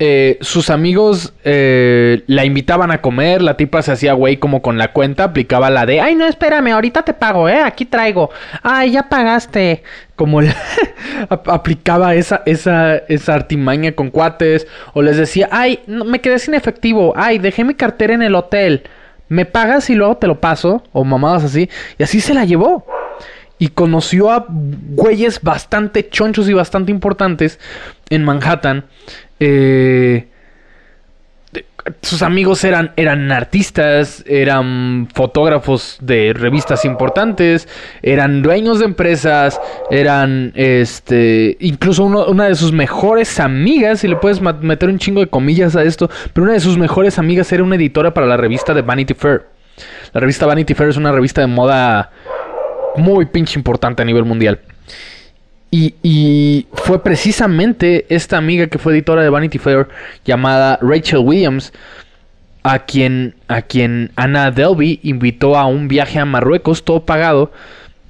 Eh, 0.00 0.38
sus 0.42 0.70
amigos 0.70 1.34
eh, 1.42 2.22
la 2.28 2.44
invitaban 2.44 2.92
a 2.92 3.00
comer, 3.00 3.42
la 3.42 3.56
tipa 3.56 3.82
se 3.82 3.90
hacía 3.90 4.12
güey 4.12 4.36
como 4.36 4.62
con 4.62 4.78
la 4.78 4.92
cuenta, 4.92 5.24
aplicaba 5.24 5.70
la 5.70 5.86
de, 5.86 6.00
ay 6.00 6.14
no, 6.14 6.24
espérame, 6.26 6.68
ahorita 6.68 7.02
te 7.02 7.14
pago, 7.14 7.48
eh, 7.48 7.60
aquí 7.60 7.84
traigo, 7.84 8.30
ay 8.62 8.92
ya 8.92 9.08
pagaste, 9.08 9.82
como 10.14 10.40
aplicaba 11.28 12.14
esa, 12.14 12.42
esa, 12.46 12.98
esa 13.08 13.34
artimaña 13.34 13.90
con 13.90 14.10
cuates, 14.10 14.68
o 14.94 15.02
les 15.02 15.16
decía, 15.16 15.48
ay, 15.50 15.80
no, 15.88 16.04
me 16.04 16.20
quedé 16.20 16.38
sin 16.38 16.54
efectivo, 16.54 17.12
ay, 17.16 17.40
dejé 17.40 17.64
mi 17.64 17.74
cartera 17.74 18.14
en 18.14 18.22
el 18.22 18.36
hotel, 18.36 18.84
me 19.28 19.46
pagas 19.46 19.90
y 19.90 19.96
luego 19.96 20.16
te 20.18 20.28
lo 20.28 20.40
paso, 20.40 20.84
o 20.92 21.02
mamadas 21.02 21.42
así, 21.42 21.68
y 21.98 22.04
así 22.04 22.20
se 22.20 22.34
la 22.34 22.44
llevó. 22.44 22.86
Y 23.60 23.70
conoció 23.70 24.30
a 24.30 24.46
güeyes 24.48 25.42
bastante 25.42 26.08
chonchos 26.08 26.48
y 26.48 26.52
bastante 26.52 26.92
importantes 26.92 27.58
en 28.10 28.24
Manhattan 28.24 28.84
eh, 29.40 30.28
sus 32.02 32.22
amigos 32.22 32.64
eran, 32.64 32.92
eran 32.96 33.30
artistas, 33.32 34.24
eran 34.26 35.08
fotógrafos 35.14 35.98
de 36.00 36.32
revistas 36.34 36.84
importantes, 36.84 37.68
eran 38.02 38.42
dueños 38.42 38.78
de 38.78 38.86
empresas, 38.86 39.60
eran 39.90 40.52
este 40.54 41.56
incluso 41.60 42.04
una 42.04 42.48
de 42.48 42.54
sus 42.54 42.72
mejores 42.72 43.40
amigas, 43.40 44.00
si 44.00 44.08
le 44.08 44.16
puedes 44.16 44.40
meter 44.40 44.88
un 44.88 44.98
chingo 44.98 45.20
de 45.20 45.28
comillas 45.28 45.76
a 45.76 45.82
esto, 45.82 46.10
pero 46.32 46.44
una 46.44 46.54
de 46.54 46.60
sus 46.60 46.78
mejores 46.78 47.18
amigas 47.18 47.50
era 47.52 47.62
una 47.62 47.76
editora 47.76 48.12
para 48.12 48.26
la 48.26 48.36
revista 48.36 48.74
de 48.74 48.82
Vanity 48.82 49.14
Fair. 49.14 49.46
La 50.12 50.20
revista 50.20 50.46
Vanity 50.46 50.74
Fair 50.74 50.90
es 50.90 50.96
una 50.96 51.12
revista 51.12 51.40
de 51.40 51.46
moda 51.46 52.10
muy 52.96 53.26
pinche 53.26 53.58
importante 53.58 54.02
a 54.02 54.04
nivel 54.04 54.24
mundial. 54.24 54.60
Y, 55.70 56.66
fue 56.72 57.02
precisamente 57.02 58.06
esta 58.08 58.38
amiga 58.38 58.68
que 58.68 58.78
fue 58.78 58.94
editora 58.94 59.22
de 59.22 59.28
Vanity 59.28 59.58
Fair 59.58 59.88
llamada 60.24 60.78
Rachel 60.80 61.18
Williams 61.18 61.72
a 62.62 62.78
quien, 62.80 63.34
a 63.48 63.62
quien 63.62 64.10
Anna 64.16 64.50
Delby 64.50 65.00
invitó 65.02 65.56
a 65.56 65.66
un 65.66 65.88
viaje 65.88 66.18
a 66.18 66.24
Marruecos 66.24 66.84
todo 66.84 67.04
pagado 67.04 67.52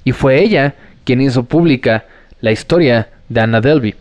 y 0.05 0.13
fue 0.13 0.41
ella 0.41 0.75
quien 1.03 1.21
hizo 1.21 1.43
pública 1.43 2.05
la 2.39 2.51
historia 2.51 3.09
de 3.27 3.41
Anna 3.41 3.59
Delby. 3.61 3.95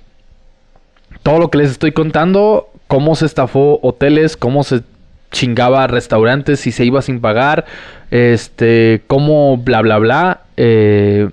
Todo 1.23 1.39
lo 1.39 1.51
que 1.51 1.59
les 1.59 1.71
estoy 1.71 1.93
contando, 1.93 2.69
cómo 2.87 3.17
se 3.17 3.27
estafó 3.27 3.81
hoteles, 3.83 4.37
cómo 4.37 4.63
se 4.63 4.83
chingaba 5.31 5.87
restaurantes 5.87 6.67
y 6.67 6.73
se 6.73 6.85
iba 6.85 7.03
sin 7.03 7.21
pagar, 7.21 7.67
este, 8.11 9.03
cómo 9.07 9.57
bla 9.59 9.83
bla 9.83 9.99
bla, 9.99 10.41
eh, 10.57 11.29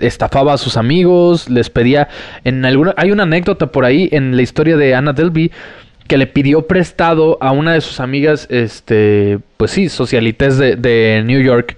estafaba 0.00 0.52
a 0.52 0.58
sus 0.58 0.76
amigos, 0.76 1.48
les 1.48 1.70
pedía, 1.70 2.08
en 2.44 2.64
alguna, 2.64 2.94
hay 2.96 3.12
una 3.12 3.24
anécdota 3.24 3.66
por 3.72 3.84
ahí 3.84 4.08
en 4.12 4.36
la 4.36 4.42
historia 4.42 4.76
de 4.76 4.94
Anna 4.94 5.12
Delby 5.12 5.50
que 6.06 6.18
le 6.18 6.26
pidió 6.26 6.66
prestado 6.66 7.38
a 7.40 7.52
una 7.52 7.72
de 7.72 7.80
sus 7.80 8.00
amigas, 8.00 8.48
este, 8.50 9.38
pues 9.56 9.70
sí, 9.70 9.88
socialites 9.88 10.58
de, 10.58 10.74
de 10.74 11.22
New 11.24 11.40
York, 11.40 11.76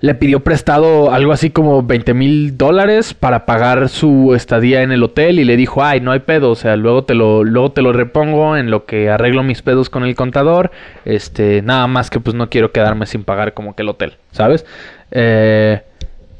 le 0.00 0.14
pidió 0.14 0.40
prestado 0.40 1.12
algo 1.12 1.32
así 1.32 1.50
como 1.50 1.82
20 1.82 2.14
mil 2.14 2.56
dólares 2.56 3.14
para 3.14 3.46
pagar 3.46 3.88
su 3.88 4.32
estadía 4.34 4.82
en 4.82 4.92
el 4.92 5.02
hotel 5.02 5.40
y 5.40 5.44
le 5.44 5.56
dijo, 5.56 5.82
ay, 5.82 6.00
no 6.00 6.12
hay 6.12 6.20
pedo, 6.20 6.50
o 6.50 6.54
sea, 6.54 6.76
luego 6.76 7.04
te 7.04 7.14
lo, 7.14 7.42
luego 7.42 7.72
te 7.72 7.82
lo 7.82 7.92
repongo 7.92 8.56
en 8.56 8.70
lo 8.70 8.84
que 8.84 9.10
arreglo 9.10 9.42
mis 9.42 9.62
pedos 9.62 9.90
con 9.90 10.04
el 10.04 10.14
contador, 10.14 10.70
este, 11.04 11.62
nada 11.62 11.86
más 11.88 12.10
que 12.10 12.20
pues 12.20 12.36
no 12.36 12.48
quiero 12.48 12.70
quedarme 12.70 13.06
sin 13.06 13.24
pagar 13.24 13.54
como 13.54 13.74
que 13.74 13.82
el 13.82 13.88
hotel, 13.88 14.14
¿sabes? 14.30 14.64
Eh, 15.10 15.82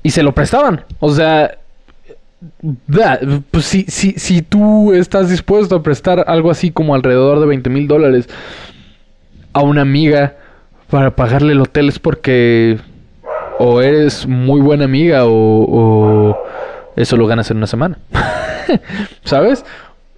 y 0.02 0.11
se 0.11 0.23
lo 0.23 0.33
prestaban, 0.33 0.85
o 1.00 1.11
sea, 1.11 1.59
pues 3.50 3.64
si, 3.64 3.85
si, 3.85 4.12
si 4.12 4.43
tú 4.43 4.93
estás 4.93 5.28
dispuesto 5.28 5.76
a 5.76 5.83
prestar 5.83 6.25
algo 6.28 6.50
así 6.50 6.71
como 6.71 6.95
alrededor 6.95 7.40
de 7.40 7.47
20 7.47 7.71
mil 7.71 7.88
dólares 7.88 8.28
a 9.52 9.62
una 9.62 9.83
amiga 9.83 10.37
para 10.88 11.14
pagarle 11.17 11.52
el 11.52 11.61
hotel 11.61 11.88
es 11.88 11.99
porque 11.99 12.78
o 13.59 13.83
eres 13.83 14.26
muy 14.26 14.61
buena 14.61 14.85
amiga 14.85 15.23
o, 15.25 16.38
eso 16.97 17.17
lo 17.17 17.26
ganas 17.26 17.50
en 17.50 17.59
una 17.59 17.67
semana. 17.67 17.99
¿Sabes? 19.25 19.64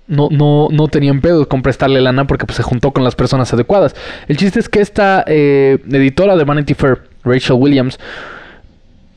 No, 0.06 0.28
no, 0.30 0.68
no 0.70 0.88
tenían 0.88 1.20
pedo 1.20 1.46
con 1.46 1.62
prestarle 1.62 2.00
lana 2.00 2.26
porque 2.26 2.46
pues, 2.46 2.56
se 2.56 2.62
juntó 2.62 2.92
con 2.92 3.04
las 3.04 3.14
personas 3.14 3.52
adecuadas. 3.52 3.94
El 4.28 4.36
chiste 4.36 4.60
es 4.60 4.68
que 4.68 4.80
esta 4.80 5.24
eh, 5.26 5.78
editora 5.90 6.36
de 6.36 6.44
Vanity 6.44 6.74
Fair, 6.74 7.02
Rachel 7.22 7.56
Williams, 7.56 7.98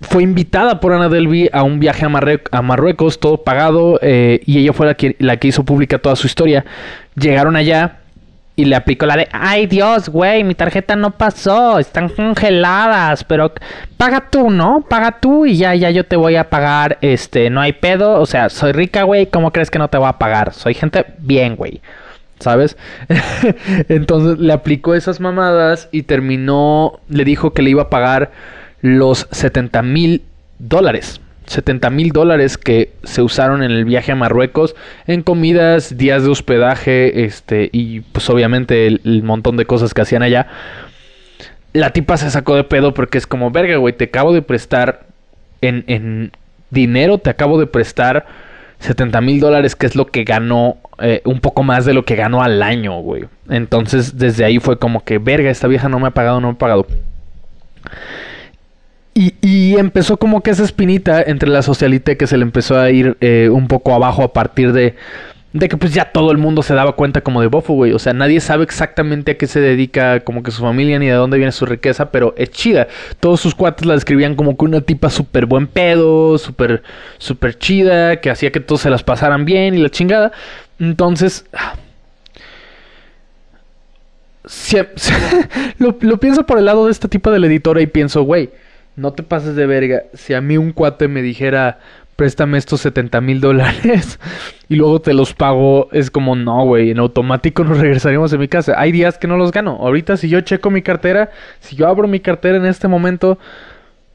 fue 0.03 0.24
invitada 0.24 0.79
por 0.79 0.93
Ana 0.93 1.10
Delby 1.10 1.50
a 1.51 1.63
un 1.63 1.79
viaje 1.79 2.05
a, 2.05 2.62
Marruecos, 2.62 3.19
todo 3.19 3.43
pagado, 3.43 4.00
eh, 4.01 4.41
y 4.45 4.60
ella 4.60 4.74
fue 4.74 4.86
la 4.86 4.93
que, 4.93 5.15
la 5.19 5.38
que 5.38 5.48
hizo 5.48 5.63
pública 5.63 5.98
toda 5.98 6.15
su 6.15 6.27
historia. 6.27 6.65
Llegaron 7.15 7.55
allá, 7.55 8.00
y 8.55 8.65
le 8.65 8.75
aplicó 8.75 9.05
la 9.05 9.17
de, 9.17 9.27
ay 9.31 9.65
Dios, 9.65 10.10
güey, 10.10 10.43
mi 10.43 10.53
tarjeta 10.53 10.95
no 10.95 11.12
pasó, 11.12 11.79
están 11.79 12.10
congeladas, 12.10 13.24
pero 13.24 13.51
paga 13.98 14.29
tú, 14.29 14.51
¿no? 14.51 14.86
Paga 14.88 15.19
tú 15.19 15.45
y 15.45 15.57
ya, 15.57 15.74
ya 15.74 15.89
yo 15.89 16.05
te 16.05 16.15
voy 16.15 16.36
a 16.36 16.50
pagar, 16.50 17.00
este, 17.01 17.50
no 17.50 17.62
hay 17.62 17.74
pedo, 17.74 18.19
o 18.19 18.25
sea, 18.25 18.50
soy 18.50 18.72
rica, 18.72 19.03
güey, 19.03 19.25
¿cómo 19.25 19.51
crees 19.51 19.72
que 19.72 19.79
no 19.79 19.88
te 19.88 19.98
voy 19.98 20.07
a 20.07 20.19
pagar? 20.19 20.53
Soy 20.53 20.75
gente 20.75 21.05
bien, 21.17 21.55
güey, 21.55 21.81
¿sabes? 22.39 22.77
Entonces 23.89 24.38
le 24.38 24.53
aplicó 24.53 24.93
esas 24.93 25.19
mamadas 25.19 25.89
y 25.91 26.03
terminó, 26.03 27.00
le 27.10 27.25
dijo 27.25 27.53
que 27.53 27.63
le 27.63 27.72
iba 27.72 27.83
a 27.83 27.89
pagar 27.89 28.31
los 28.84 29.28
70 29.32 29.82
mil 29.82 30.22
dólares. 30.60 31.22
70 31.48 31.90
mil 31.90 32.12
dólares 32.12 32.58
que 32.58 32.94
se 33.04 33.22
usaron 33.22 33.63
en 33.63 33.72
el 33.72 33.86
viaje 33.86 34.12
a 34.12 34.16
Marruecos 34.16 34.75
en 35.08 35.24
comidas, 35.24 35.98
días 35.98 36.24
de 36.24 36.30
hospedaje 36.30 37.25
este, 37.25 37.70
y 37.72 38.02
pues 38.02 38.30
obviamente 38.30 38.88
el, 38.88 39.24
montón 39.24 39.58
de 39.58 39.66
cosas 39.66 39.94
que 39.94 40.02
hacían 40.02 40.22
allá. 40.22 40.48
La 41.72 41.92
tipa 41.92 42.18
se 42.18 42.30
sacó 42.30 42.56
de 42.56 42.63
pedo 42.66 42.94
porque 42.94 43.18
es 43.18 43.25
como, 43.25 43.52
verga, 43.52 43.78
güey, 43.78 43.96
te 43.96 44.06
acabo 44.06 44.34
de 44.34 44.42
prestar 44.42 45.08
en, 45.62 45.86
en 45.88 46.32
dinero, 46.70 47.18
te 47.18 47.30
acabo 47.30 47.60
de 47.60 47.68
prestar 47.68 48.25
70 48.80 49.22
mil 49.22 49.40
dólares, 49.40 49.75
que 49.78 49.86
es 49.86 49.96
lo 49.96 50.08
que 50.08 50.25
ganó, 50.25 50.78
eh, 51.00 51.22
un 51.24 51.40
poco 51.40 51.63
más 51.63 51.86
de 51.86 51.94
lo 51.94 52.04
que 52.04 52.16
ganó 52.16 52.44
al 52.44 52.62
año, 52.62 53.00
güey. 53.00 53.25
Entonces 53.50 54.18
desde 54.18 54.44
ahí 54.44 54.60
fue 54.60 54.78
como 54.78 55.04
que, 55.04 55.20
verga, 55.20 55.50
esta 55.50 55.68
vieja 55.68 55.88
no 55.88 56.00
me 56.00 56.08
ha 56.10 56.12
pagado, 56.12 56.42
no 56.42 56.48
me 56.48 56.54
ha 56.56 56.58
pagado. 56.58 56.86
Y, 59.15 59.75
empezó 59.77 60.17
como 60.17 60.41
que 60.41 60.50
esa 60.50 60.63
espinita 60.63 61.22
entre 61.22 61.50
la 61.50 61.62
socialite 61.62 62.17
que 62.17 62.25
se 62.25 62.36
le 62.38 62.43
empezó 62.43 62.79
a 62.79 62.89
ir 62.89 63.15
eh, 63.22 63.50
un 63.51 63.67
poco 63.67 63.93
abajo 63.93 64.24
a 64.24 64.34
partir 64.34 64.74
de, 64.74 64.96
de 65.53 65.70
que 65.70 65.77
pues 65.77 65.93
ya 65.93 66.12
todo 66.12 66.32
el 66.32 66.39
mundo 66.39 66.63
se 66.63 66.74
daba 66.74 66.93
cuenta 66.93 67.22
como 67.22 67.39
de 67.39 67.48
bofo, 67.48 67.74
güey. 67.74 67.93
O 67.93 68.00
sea, 68.00 68.13
nadie 68.13 68.41
sabe 68.41 68.63
exactamente 68.63 69.32
a 69.32 69.38
qué 69.38 69.46
se 69.46 69.60
dedica 69.60 70.22
como 70.22 70.41
que 70.41 70.50
su 70.50 70.63
familia 70.63 70.98
ni 70.98 71.05
de 71.05 71.13
dónde 71.13 71.38
viene 71.38 71.51
su 71.51 71.67
riqueza, 71.67 72.12
pero 72.12 72.34
es 72.38 72.50
chida. 72.50 72.88
Todos 73.20 73.39
sus 73.39 73.53
cuates 73.53 73.86
la 73.86 73.93
describían 73.93 74.36
como 74.36 74.58
que 74.58 74.65
una 74.65 74.82
tipa 74.82 75.12
súper 75.12 75.46
buen 75.46 75.67
pedo, 75.67 76.39
súper, 76.39 76.82
súper 77.20 77.58
chida, 77.60 78.20
que 78.20 78.32
hacía 78.32 78.51
que 78.51 78.60
todos 78.62 78.82
se 78.82 78.89
las 78.89 79.03
pasaran 79.03 79.46
bien 79.46 79.75
y 79.75 79.77
la 79.77 79.89
chingada. 79.89 80.32
Entonces... 80.79 81.46
lo, 85.77 85.96
lo 86.01 86.17
pienso 86.17 86.46
por 86.46 86.58
el 86.58 86.65
lado 86.65 86.88
de 86.88 86.91
este 86.91 87.08
tipo 87.08 87.32
de 87.32 87.39
la 87.39 87.48
editora 87.48 87.79
y 87.79 87.88
pienso, 87.88 88.24
güey 88.24 88.50
no 88.95 89.13
te 89.13 89.23
pases 89.23 89.55
de 89.55 89.65
verga. 89.65 90.03
Si 90.13 90.33
a 90.33 90.41
mí 90.41 90.57
un 90.57 90.71
cuate 90.71 91.07
me 91.07 91.21
dijera, 91.21 91.79
préstame 92.15 92.57
estos 92.57 92.81
70 92.81 93.21
mil 93.21 93.41
dólares 93.41 94.19
y 94.69 94.75
luego 94.75 95.01
te 95.01 95.13
los 95.13 95.33
pago, 95.33 95.89
es 95.91 96.12
como, 96.12 96.35
no, 96.35 96.65
güey, 96.65 96.91
en 96.91 97.00
automático 97.00 97.63
nos 97.63 97.79
regresaríamos 97.79 98.33
a 98.33 98.38
mi 98.38 98.47
casa. 98.47 98.75
Hay 98.77 98.91
días 98.91 99.17
que 99.17 99.27
no 99.27 99.38
los 99.38 99.51
gano. 99.51 99.77
Ahorita 99.79 100.17
si 100.17 100.29
yo 100.29 100.41
checo 100.41 100.69
mi 100.69 100.81
cartera, 100.81 101.31
si 101.59 101.75
yo 101.75 101.88
abro 101.88 102.07
mi 102.07 102.19
cartera 102.19 102.57
en 102.57 102.65
este 102.65 102.88
momento, 102.88 103.39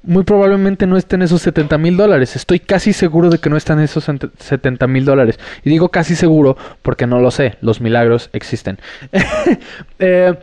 muy 0.03 0.23
probablemente 0.23 0.87
no 0.87 0.97
estén 0.97 1.23
esos 1.23 1.43
70 1.43 1.77
mil 1.79 1.97
dólares. 1.97 2.37
Estoy 2.37 2.61
casi 2.61 2.93
seguro 2.93 3.31
de 3.31 3.39
que 3.39 3.51
no 3.51 3.57
están 3.57 3.81
esos 3.81 4.05
70 4.05 4.87
mil 4.87 5.05
dólares. 5.05 5.39
Y 5.65 5.71
digo 5.71 5.89
casi 5.91 6.15
seguro 6.15 6.57
porque 6.83 7.07
no 7.07 7.21
lo 7.21 7.31
sé. 7.31 7.57
Los 7.61 7.81
milagros 7.81 8.31
existen. 8.33 8.79
eh, 9.99 10.35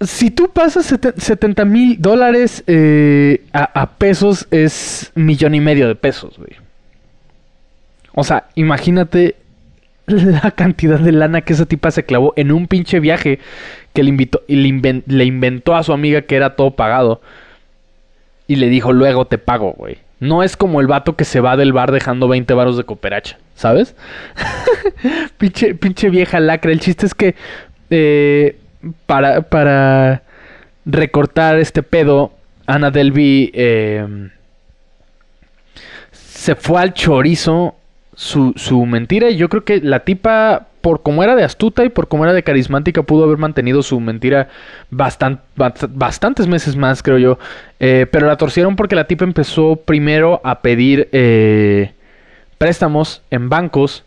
si 0.00 0.30
tú 0.30 0.50
pasas 0.50 0.86
70 0.86 1.64
mil 1.64 2.00
dólares 2.00 2.62
eh, 2.66 3.42
a, 3.52 3.90
pesos, 3.90 4.46
es 4.50 5.10
millón 5.14 5.54
y 5.54 5.60
medio 5.60 5.88
de 5.88 5.96
pesos, 5.96 6.38
güey. 6.38 6.52
O 8.14 8.22
sea, 8.22 8.48
imagínate 8.54 9.36
la 10.06 10.52
cantidad 10.52 10.98
de 11.00 11.12
lana 11.12 11.40
que 11.42 11.52
esa 11.52 11.66
tipa 11.66 11.90
se 11.90 12.04
clavó 12.04 12.32
en 12.36 12.52
un 12.52 12.66
pinche 12.68 13.00
viaje 13.00 13.40
que 13.92 14.02
le, 14.02 14.10
invitó, 14.10 14.42
y 14.46 14.56
le, 14.56 15.24
inventó 15.24 15.74
a 15.74 15.82
su 15.82 15.92
amiga 15.92 16.22
que 16.22 16.36
era 16.36 16.54
todo 16.54 16.72
pagado. 16.72 17.20
Y 18.46 18.56
le 18.56 18.68
dijo, 18.68 18.92
luego 18.92 19.26
te 19.26 19.36
pago, 19.36 19.72
güey. 19.72 19.98
No 20.20 20.42
es 20.42 20.56
como 20.56 20.80
el 20.80 20.86
vato 20.86 21.16
que 21.16 21.24
se 21.24 21.40
va 21.40 21.56
del 21.56 21.72
bar 21.72 21.92
dejando 21.92 22.28
20 22.28 22.54
varos 22.54 22.76
de 22.76 22.84
cooperacha, 22.84 23.38
¿sabes? 23.54 23.94
pinche, 25.38 25.74
pinche 25.74 26.08
vieja 26.08 26.40
lacra. 26.40 26.70
El 26.70 26.80
chiste 26.80 27.04
es 27.04 27.14
que... 27.14 27.34
Eh, 27.90 28.57
para, 29.06 29.42
para 29.42 30.22
recortar 30.84 31.58
este 31.58 31.82
pedo, 31.82 32.32
Ana 32.66 32.90
Delby 32.90 33.50
eh, 33.54 34.30
se 36.12 36.54
fue 36.54 36.80
al 36.80 36.94
chorizo 36.94 37.74
su, 38.14 38.52
su 38.56 38.84
mentira 38.86 39.30
y 39.30 39.36
yo 39.36 39.48
creo 39.48 39.64
que 39.64 39.80
la 39.80 40.00
tipa 40.00 40.68
por 40.80 41.02
como 41.02 41.22
era 41.22 41.36
de 41.36 41.44
astuta 41.44 41.84
y 41.84 41.88
por 41.88 42.08
como 42.08 42.24
era 42.24 42.32
de 42.32 42.42
carismática, 42.42 43.02
pudo 43.02 43.24
haber 43.24 43.38
mantenido 43.38 43.82
su 43.82 44.00
mentira 44.00 44.48
bastantes 44.90 46.46
meses 46.46 46.76
más, 46.76 47.02
creo 47.02 47.18
yo. 47.18 47.38
Eh, 47.80 48.06
pero 48.10 48.26
la 48.26 48.36
torcieron 48.36 48.76
porque 48.76 48.96
la 48.96 49.06
tipa 49.06 49.24
empezó 49.24 49.76
primero 49.76 50.40
a 50.44 50.60
pedir 50.60 51.08
eh, 51.12 51.92
préstamos 52.58 53.22
en 53.30 53.48
bancos 53.48 54.04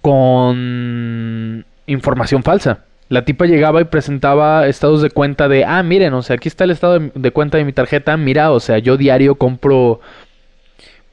con 0.00 1.64
información 1.86 2.42
falsa. 2.42 2.84
La 3.08 3.24
tipa 3.24 3.46
llegaba 3.46 3.80
y 3.80 3.84
presentaba 3.84 4.66
estados 4.66 5.00
de 5.00 5.10
cuenta 5.10 5.48
de, 5.48 5.64
ah, 5.64 5.82
miren, 5.82 6.12
o 6.12 6.22
sea, 6.22 6.36
aquí 6.36 6.48
está 6.48 6.64
el 6.64 6.70
estado 6.70 6.98
de, 6.98 7.30
cuenta 7.30 7.56
de 7.56 7.64
mi 7.64 7.72
tarjeta, 7.72 8.16
mira, 8.18 8.50
o 8.50 8.60
sea, 8.60 8.78
yo 8.78 8.98
diario 8.98 9.36
compro 9.36 10.00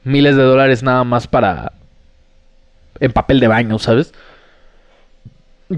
miles 0.04 0.36
de 0.36 0.42
dólares 0.42 0.82
nada 0.82 1.04
más 1.04 1.26
para... 1.26 1.72
en 3.00 3.12
papel 3.12 3.40
de 3.40 3.48
baño, 3.48 3.78
¿sabes? 3.78 4.12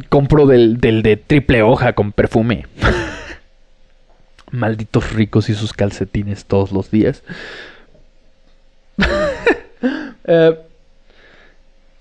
Compro 0.09 0.47
del, 0.47 0.81
del 0.81 1.03
de 1.03 1.17
triple 1.17 1.63
hoja 1.63 1.93
con 1.93 2.11
perfume. 2.11 2.67
Malditos 4.51 5.13
ricos 5.13 5.49
y 5.49 5.55
sus 5.55 5.73
calcetines 5.73 6.47
todos 6.47 6.73
los 6.73 6.91
días. 6.91 7.23
eh, 10.25 10.59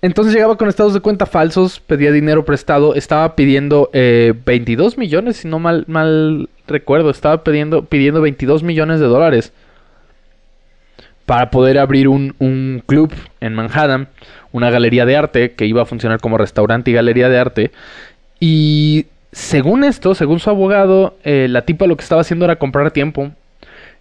entonces 0.00 0.32
llegaba 0.32 0.56
con 0.56 0.68
estados 0.68 0.94
de 0.94 1.00
cuenta 1.00 1.26
falsos, 1.26 1.80
pedía 1.80 2.12
dinero 2.12 2.44
prestado, 2.44 2.94
estaba 2.94 3.34
pidiendo 3.34 3.90
22 3.92 4.94
eh, 4.94 4.96
millones, 4.96 5.38
si 5.38 5.48
no 5.48 5.58
mal, 5.58 5.84
mal 5.88 6.48
recuerdo, 6.66 7.10
estaba 7.10 7.42
pidiendo, 7.42 7.84
pidiendo 7.84 8.20
22 8.20 8.62
millones 8.62 9.00
de 9.00 9.06
dólares 9.06 9.52
para 11.26 11.50
poder 11.50 11.78
abrir 11.78 12.08
un, 12.08 12.34
un, 12.38 12.82
club 12.86 13.12
en 13.40 13.54
Manhattan, 13.54 14.08
una 14.52 14.70
galería 14.70 15.04
de 15.04 15.16
arte 15.16 15.52
que 15.52 15.66
iba 15.66 15.82
a 15.82 15.86
funcionar 15.86 16.20
como 16.20 16.38
restaurante 16.38 16.90
y 16.90 16.94
galería 16.94 17.28
de 17.28 17.38
arte. 17.38 17.70
Y 18.40 19.06
según 19.32 19.84
esto, 19.84 20.14
según 20.14 20.40
su 20.40 20.48
abogado, 20.48 21.16
eh, 21.24 21.48
la 21.50 21.62
tipa 21.62 21.86
lo 21.86 21.96
que 21.96 22.02
estaba 22.02 22.22
haciendo 22.22 22.44
era 22.44 22.56
comprar 22.56 22.92
tiempo 22.92 23.32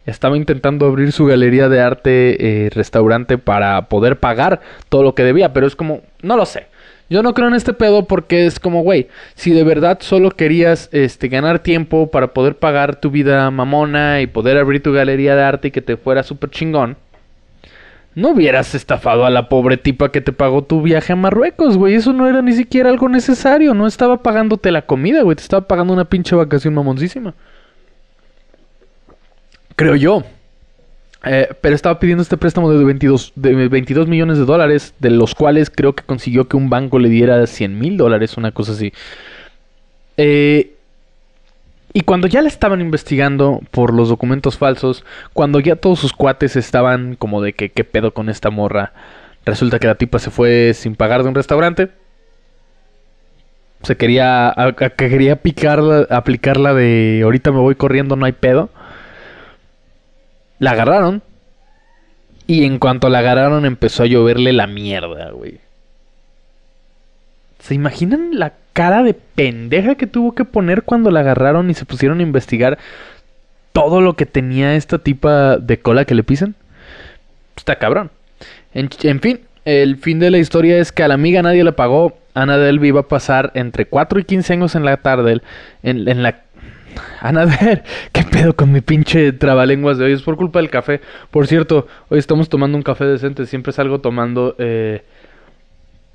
estaba 0.08 0.38
intentando 0.38 0.88
abrir 0.88 1.12
su 1.12 1.26
galería 1.26 1.70
de 1.70 1.82
arte, 1.82 2.66
eh, 2.66 2.70
restaurante, 2.72 3.38
para 3.38 3.90
poder 3.90 4.20
pagar 4.20 4.62
todo 4.90 5.04
lo 5.04 5.14
que 5.14 5.24
debía, 5.24 5.54
pero 5.54 5.68
es 5.68 5.76
como, 5.76 6.02
no 6.22 6.38
lo 6.38 6.46
sé. 6.46 6.68
Yo 7.10 7.24
no 7.24 7.34
creo 7.34 7.48
en 7.48 7.54
este 7.54 7.74
pedo 7.74 8.06
porque 8.06 8.46
es 8.46 8.60
como, 8.60 8.82
güey, 8.82 9.08
si 9.36 9.52
de 9.52 9.64
verdad 9.64 10.00
solo 10.02 10.32
querías 10.32 10.90
este, 10.92 11.30
ganar 11.30 11.60
tiempo 11.60 12.12
para 12.12 12.34
poder 12.34 12.56
pagar 12.56 13.00
tu 13.00 13.12
vida 13.12 13.50
mamona 13.52 14.22
y 14.22 14.28
poder 14.28 14.58
abrir 14.58 14.84
tu 14.84 14.92
galería 14.92 15.36
de 15.36 15.44
arte 15.44 15.68
y 15.70 15.72
que 15.72 15.82
te 15.82 15.96
fuera 15.96 16.24
súper 16.24 16.50
chingón, 16.50 16.98
no 18.16 18.30
hubieras 18.32 18.74
estafado 18.76 19.26
a 19.26 19.30
la 19.30 19.48
pobre 19.48 19.78
tipa 19.78 20.12
que 20.12 20.22
te 20.22 20.34
pagó 20.34 20.64
tu 20.64 20.82
viaje 20.82 21.14
a 21.14 21.16
Marruecos, 21.16 21.78
güey. 21.78 21.94
Eso 21.94 22.14
no 22.14 22.28
era 22.28 22.42
ni 22.42 22.54
siquiera 22.54 22.90
algo 22.90 23.08
necesario. 23.10 23.76
No 23.76 23.86
estaba 23.86 24.24
pagándote 24.24 24.72
la 24.72 24.82
comida, 24.82 25.22
güey. 25.22 25.36
Te 25.36 25.44
estaba 25.44 25.68
pagando 25.68 25.94
una 25.94 26.06
pinche 26.06 26.36
vacación 26.36 26.74
mamoncísima. 26.74 27.36
Creo 29.78 29.96
yo. 29.96 30.24
Eh, 31.24 31.50
pero 31.62 31.76
estaba 31.76 32.00
pidiendo 32.00 32.24
este 32.24 32.36
préstamo 32.36 32.72
de 32.72 32.84
22, 32.84 33.34
de 33.36 33.68
22 33.68 34.08
millones 34.08 34.40
de 34.40 34.46
dólares, 34.46 34.96
de 35.00 35.12
los 35.12 35.36
cuales 35.36 35.70
creo 35.70 35.94
que 35.94 36.04
consiguió 36.04 36.48
que 36.48 36.58
un 36.58 36.70
banco 36.70 37.00
le 37.00 37.10
diera 37.10 37.46
100 37.46 37.78
mil 37.78 37.96
dólares, 37.96 38.38
una 38.38 38.52
cosa 38.52 38.72
así. 38.72 38.92
Eh, 40.18 40.74
y 41.94 42.02
cuando 42.02 42.28
ya 42.28 42.42
le 42.42 42.48
estaban 42.48 42.82
investigando 42.82 43.62
por 43.70 43.94
los 43.94 44.10
documentos 44.10 44.58
falsos, 44.58 45.06
cuando 45.34 45.60
ya 45.60 45.76
todos 45.76 46.00
sus 46.00 46.12
cuates 46.12 46.56
estaban 46.56 47.16
como 47.16 47.42
de 47.42 47.54
que 47.54 47.70
qué 47.70 47.84
pedo 47.84 48.14
con 48.14 48.30
esta 48.30 48.50
morra, 48.50 48.94
resulta 49.46 49.78
que 49.78 49.88
la 49.88 49.96
tipa 49.96 50.18
se 50.18 50.32
fue 50.32 50.74
sin 50.74 50.96
pagar 50.96 51.22
de 51.22 51.30
un 51.30 51.36
restaurante. 51.36 51.90
Se 53.84 53.96
quería, 53.96 54.56
quería 54.98 55.36
picarla, 55.36 56.08
aplicarla 56.10 56.74
de 56.74 57.22
ahorita 57.24 57.52
me 57.52 57.60
voy 57.60 57.76
corriendo, 57.76 58.16
no 58.16 58.26
hay 58.26 58.32
pedo. 58.32 58.72
La 60.60 60.72
agarraron. 60.72 61.22
Y 62.48 62.64
en 62.64 62.80
cuanto 62.80 63.10
la 63.10 63.20
agarraron 63.20 63.66
empezó 63.66 64.04
a 64.04 64.08
lloverle 64.08 64.54
la 64.54 64.68
mierda, 64.68 65.32
güey. 65.32 65.60
¿Se 67.60 67.74
imaginan 67.74 68.40
la 68.40 68.54
cara 68.74 69.04
de 69.04 69.14
pendeja 69.14 69.96
que 69.96 70.08
tuvo 70.08 70.34
que 70.34 70.46
poner 70.46 70.84
cuando 70.84 71.12
la 71.12 71.20
agarraron 71.20 71.70
y 71.70 71.74
se 71.74 71.86
pusieron 71.86 72.20
a 72.20 72.24
investigar 72.24 72.78
todo 73.74 74.00
lo 74.00 74.16
que 74.16 74.26
tenía 74.26 74.76
esta 74.76 75.00
tipa 75.00 75.58
de 75.58 75.80
cola 75.80 76.06
que 76.06 76.16
le 76.16 76.24
pisan? 76.24 76.56
Está 77.58 77.76
cabrón. 77.76 78.12
En, 78.74 78.90
fin, 79.20 79.42
el 79.66 79.98
fin 79.98 80.20
de 80.20 80.32
la 80.32 80.38
historia 80.38 80.78
es 80.78 80.92
que 80.92 81.04
a 81.04 81.08
la 81.08 81.16
amiga 81.16 81.42
nadie 81.42 81.64
le 81.64 81.74
pagó. 81.74 82.18
Ana 82.34 82.58
Delby 82.58 82.90
iba 82.90 83.02
a 83.02 83.08
pasar 83.08 83.52
entre 83.56 83.88
4 83.88 84.20
y 84.20 84.24
15 84.24 84.54
años 84.54 84.76
en 84.76 84.86
la 84.86 84.98
tarde 84.98 85.42
en, 85.82 86.08
en 86.08 86.24
la 86.24 86.44
Ana, 87.22 87.46
ver, 87.46 87.84
¿qué 88.12 88.24
pedo 88.24 88.56
con 88.56 88.72
mi 88.72 88.82
pinche 88.82 89.32
trabalenguas 89.34 89.98
de 89.98 90.06
hoy? 90.06 90.14
Es 90.14 90.22
por 90.22 90.38
culpa 90.38 90.60
del 90.60 90.70
café. 90.70 91.02
Por 91.32 91.48
cierto, 91.48 91.88
hoy 92.10 92.20
estamos 92.20 92.50
tomando 92.50 92.78
un 92.78 92.84
café 92.84 93.06
decente. 93.06 93.46
Siempre 93.46 93.74
salgo 93.74 94.00
tomando. 94.00 94.56
Eh... 94.58 95.04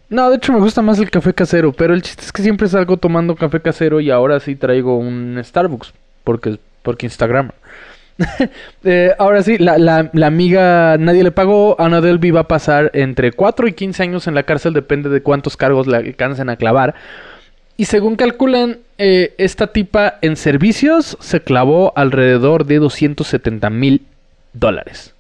No, 0.09 0.31
de 0.31 0.37
hecho 0.37 0.53
me 0.53 0.61
gusta 0.61 0.83
más 0.83 0.99
el 0.99 1.11
café 1.11 1.35
casero. 1.35 1.73
Pero 1.73 1.95
el 1.95 2.03
chiste 2.03 2.25
es 2.25 2.33
que 2.33 2.43
siempre 2.43 2.69
salgo 2.69 2.97
tomando 2.97 3.35
café 3.35 3.61
casero 3.61 4.01
y 4.01 4.11
ahora 4.11 4.41
sí 4.41 4.57
traigo 4.57 4.97
un 4.99 5.41
Starbucks. 5.43 5.93
Porque, 6.25 6.59
porque 6.83 7.07
Instagram. 7.07 7.51
eh, 8.85 9.13
ahora 9.19 9.43
sí, 9.43 9.59
la, 9.59 9.79
la, 9.79 10.11
la, 10.13 10.27
amiga 10.27 10.97
nadie 10.99 11.25
le 11.25 11.31
pagó. 11.31 11.81
Ana 11.81 12.01
Delby 12.01 12.31
va 12.31 12.41
a 12.41 12.49
pasar 12.49 12.91
entre 12.95 13.33
4 13.33 13.69
y 13.69 13.73
15 13.73 14.03
años 14.03 14.27
en 14.27 14.35
la 14.35 14.43
cárcel. 14.45 14.73
Depende 14.73 15.09
de 15.09 15.23
cuántos 15.23 15.57
cargos 15.57 15.87
le 15.87 15.97
alcancen 15.97 16.49
a 16.49 16.57
clavar. 16.57 16.95
Y 17.77 17.87
según 17.87 18.17
calculan, 18.17 18.79
eh, 19.05 19.35
esta 19.37 19.67
tipa 19.67 20.21
en 20.23 20.37
servicios 20.37 21.19
se 21.19 21.43
clavó 21.43 21.93
alrededor 21.97 22.67
de 22.67 22.79
270 22.79 23.69
mil 23.69 24.07
dólares. 24.53 25.13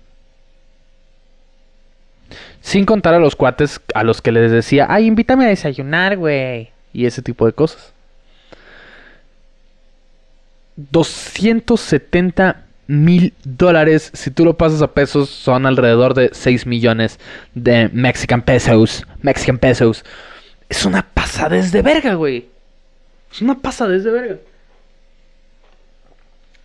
Sin 2.60 2.84
contar 2.84 3.14
a 3.14 3.18
los 3.18 3.34
cuates 3.34 3.80
a 3.92 4.04
los 4.04 4.22
que 4.22 4.30
les 4.30 4.52
decía, 4.52 4.86
ay, 4.88 5.06
invítame 5.06 5.46
a 5.46 5.48
desayunar, 5.48 6.16
güey. 6.16 6.70
Y 6.92 7.06
ese 7.06 7.22
tipo 7.22 7.44
de 7.44 7.54
cosas. 7.54 7.92
270 10.76 12.64
mil 12.86 13.34
dólares, 13.42 14.12
si 14.14 14.30
tú 14.30 14.44
lo 14.44 14.56
pasas 14.56 14.80
a 14.82 14.94
pesos, 14.94 15.28
son 15.28 15.66
alrededor 15.66 16.14
de 16.14 16.30
6 16.32 16.66
millones 16.66 17.18
de 17.56 17.90
Mexican 17.92 18.42
pesos. 18.42 19.04
Mexican 19.22 19.58
pesos. 19.58 20.04
Es 20.68 20.84
una 20.84 21.02
pasadez 21.02 21.72
de 21.72 21.82
verga, 21.82 22.14
güey. 22.14 22.51
Es 23.32 23.40
una 23.40 23.58
pasadez 23.58 24.04
de 24.04 24.10
verga. 24.10 24.36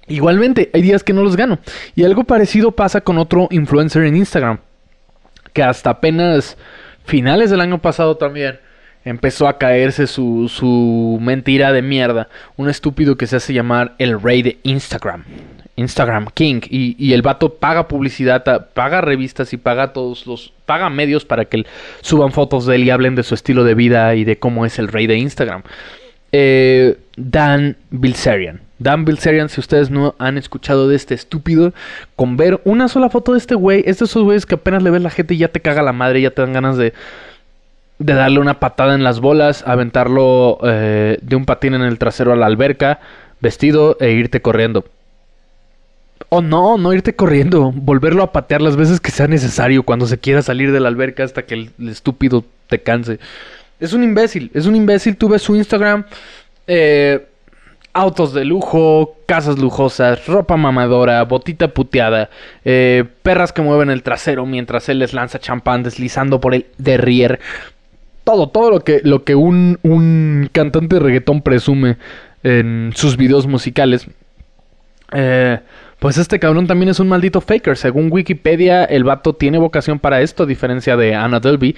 Igualmente, 0.07 0.69
hay 0.73 0.81
días 0.81 1.03
que 1.03 1.13
no 1.13 1.23
los 1.23 1.35
gano. 1.35 1.59
Y 1.95 2.03
algo 2.03 2.23
parecido 2.23 2.71
pasa 2.71 3.01
con 3.01 3.17
otro 3.17 3.47
influencer 3.51 4.03
en 4.03 4.15
Instagram. 4.15 4.59
Que 5.53 5.63
hasta 5.63 5.89
apenas 5.89 6.57
finales 7.05 7.49
del 7.49 7.61
año 7.61 7.81
pasado 7.81 8.15
también 8.17 8.59
empezó 9.03 9.47
a 9.47 9.57
caerse 9.57 10.07
su, 10.07 10.49
su 10.49 11.17
mentira 11.21 11.71
de 11.71 11.81
mierda. 11.81 12.29
Un 12.55 12.69
estúpido 12.69 13.17
que 13.17 13.27
se 13.27 13.37
hace 13.37 13.53
llamar 13.53 13.95
el 13.97 14.21
rey 14.21 14.41
de 14.41 14.59
Instagram. 14.63 15.23
Instagram 15.77 16.27
King. 16.33 16.61
Y, 16.69 17.13
el 17.13 17.21
vato 17.21 17.53
paga 17.53 17.87
publicidad, 17.87 18.69
paga 18.73 19.01
revistas 19.01 19.53
y 19.53 19.57
paga 19.57 19.93
todos 19.93 20.25
los. 20.25 20.53
paga 20.65 20.89
medios 20.89 21.23
para 21.23 21.45
que 21.45 21.65
suban 22.01 22.31
fotos 22.31 22.65
de 22.65 22.75
él 22.75 22.83
y 22.83 22.89
hablen 22.89 23.15
de 23.15 23.23
su 23.23 23.35
estilo 23.35 23.63
de 23.63 23.75
vida 23.75 24.13
y 24.15 24.25
de 24.25 24.39
cómo 24.39 24.65
es 24.65 24.79
el 24.79 24.87
rey 24.87 25.07
de 25.07 25.17
Instagram. 25.17 25.63
Eh, 26.39 26.99
Dan 27.15 27.77
Bilzerian. 27.89 28.61
Dan 28.77 29.05
Bilzerian, 29.05 29.49
si 29.49 29.59
ustedes 29.59 29.89
no 29.89 30.13
han 30.19 30.37
escuchado 30.37 30.87
de 30.87 30.95
este 30.95 31.15
estúpido, 31.15 31.73
con 32.15 32.37
ver 32.37 32.61
una 32.63 32.87
sola 32.89 33.09
foto 33.09 33.31
de 33.31 33.39
este 33.39 33.55
güey, 33.55 33.79
es 33.87 33.97
de 33.97 34.05
esos 34.05 34.21
güeyes 34.21 34.45
que 34.45 34.53
apenas 34.53 34.83
le 34.83 34.91
ves 34.91 35.01
la 35.01 35.09
gente 35.09 35.33
y 35.33 35.39
ya 35.39 35.47
te 35.47 35.61
caga 35.61 35.81
la 35.81 35.93
madre, 35.93 36.21
ya 36.21 36.29
te 36.29 36.43
dan 36.43 36.53
ganas 36.53 36.77
de, 36.77 36.93
darle 37.97 38.39
una 38.39 38.59
patada 38.59 38.93
en 38.93 39.03
las 39.03 39.19
bolas, 39.19 39.63
aventarlo 39.65 40.59
eh, 40.61 41.17
de 41.23 41.35
un 41.35 41.45
patín 41.45 41.73
en 41.73 41.81
el 41.81 41.97
trasero 41.97 42.33
a 42.33 42.35
la 42.35 42.45
alberca, 42.45 42.99
vestido 43.41 43.97
e 43.99 44.11
irte 44.11 44.39
corriendo. 44.39 44.85
O 46.29 46.41
no, 46.41 46.77
no 46.77 46.93
irte 46.93 47.15
corriendo, 47.15 47.71
volverlo 47.73 48.21
a 48.21 48.31
patear 48.31 48.61
las 48.61 48.75
veces 48.75 48.99
que 48.99 49.09
sea 49.09 49.27
necesario 49.27 49.81
cuando 49.81 50.05
se 50.05 50.19
quiera 50.19 50.43
salir 50.43 50.71
de 50.71 50.81
la 50.81 50.89
alberca 50.89 51.23
hasta 51.23 51.47
que 51.47 51.55
el, 51.55 51.71
estúpido 51.89 52.45
te 52.67 52.83
canse. 52.83 53.17
Es 53.79 53.93
un 53.93 54.03
imbécil, 54.03 54.51
es 54.53 54.65
un 54.65 54.75
imbécil. 54.75 55.17
Tú 55.17 55.29
ves 55.29 55.41
su 55.41 55.55
Instagram, 55.55 56.05
eh, 56.65 57.27
autos 57.93 58.33
de 58.33 58.45
lujo, 58.45 59.17
casas 59.25 59.59
lujosas, 59.59 60.25
ropa 60.27 60.57
mamadora, 60.57 61.23
botita 61.23 61.67
puteada, 61.69 62.29
eh, 62.65 63.03
perras 63.23 63.53
que 63.53 63.61
mueven 63.61 63.89
el 63.89 64.03
trasero 64.03 64.45
mientras 64.45 64.89
él 64.89 64.99
les 64.99 65.13
lanza 65.13 65.39
champán 65.39 65.83
deslizando 65.83 66.39
por 66.39 66.55
el 66.55 66.65
derrier. 66.77 67.39
Todo, 68.23 68.49
todo 68.49 68.69
lo 68.69 68.79
que, 68.81 69.01
lo 69.03 69.23
que 69.23 69.35
un, 69.35 69.79
un 69.83 70.49
cantante 70.51 70.95
de 70.95 71.01
reggaetón 71.01 71.41
presume 71.41 71.97
en 72.43 72.91
sus 72.95 73.17
videos 73.17 73.47
musicales. 73.47 74.07
Eh, 75.13 75.59
pues 75.99 76.17
este 76.17 76.39
cabrón 76.39 76.67
también 76.67 76.89
es 76.89 76.99
un 76.99 77.07
maldito 77.07 77.41
faker. 77.41 77.77
Según 77.77 78.11
Wikipedia, 78.11 78.83
el 78.83 79.03
vato 79.03 79.33
tiene 79.33 79.57
vocación 79.57 79.99
para 79.99 80.21
esto, 80.21 80.43
a 80.43 80.45
diferencia 80.45 80.95
de 80.95 81.15
Anna 81.15 81.39
Delby. 81.39 81.75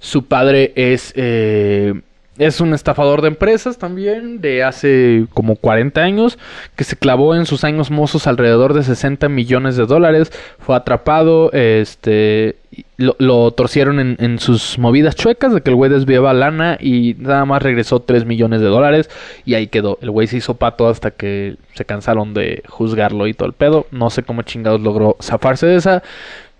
Su 0.00 0.26
padre 0.26 0.72
es, 0.76 1.12
eh, 1.16 1.94
es 2.38 2.60
un 2.60 2.72
estafador 2.72 3.20
de 3.20 3.28
empresas 3.28 3.78
también, 3.78 4.40
de 4.40 4.62
hace 4.62 5.26
como 5.34 5.56
40 5.56 6.00
años, 6.00 6.38
que 6.76 6.84
se 6.84 6.96
clavó 6.96 7.34
en 7.34 7.46
sus 7.46 7.64
años 7.64 7.90
mozos 7.90 8.26
alrededor 8.26 8.74
de 8.74 8.84
60 8.84 9.28
millones 9.28 9.76
de 9.76 9.86
dólares. 9.86 10.32
Fue 10.60 10.76
atrapado, 10.76 11.50
este, 11.52 12.56
lo, 12.96 13.50
torcieron 13.52 14.16
en, 14.18 14.38
sus 14.38 14.78
movidas 14.78 15.16
chuecas 15.16 15.52
de 15.52 15.62
que 15.62 15.70
el 15.70 15.76
güey 15.76 15.90
desviaba 15.90 16.32
lana 16.32 16.78
y 16.80 17.16
nada 17.18 17.44
más 17.44 17.62
regresó 17.62 18.00
3 18.00 18.24
millones 18.24 18.60
de 18.60 18.66
dólares 18.66 19.10
y 19.44 19.54
ahí 19.54 19.66
quedó. 19.66 19.98
El 20.00 20.10
güey 20.10 20.26
se 20.28 20.36
hizo 20.36 20.54
pato 20.54 20.88
hasta 20.88 21.10
que 21.10 21.56
se 21.74 21.84
cansaron 21.84 22.34
de 22.34 22.62
juzgarlo 22.68 23.26
y 23.26 23.34
todo 23.34 23.48
el 23.48 23.54
pedo. 23.54 23.86
No 23.90 24.10
sé 24.10 24.22
cómo 24.22 24.42
chingados 24.42 24.80
logró 24.80 25.16
zafarse 25.20 25.66
de 25.66 25.76
esa. 25.76 26.02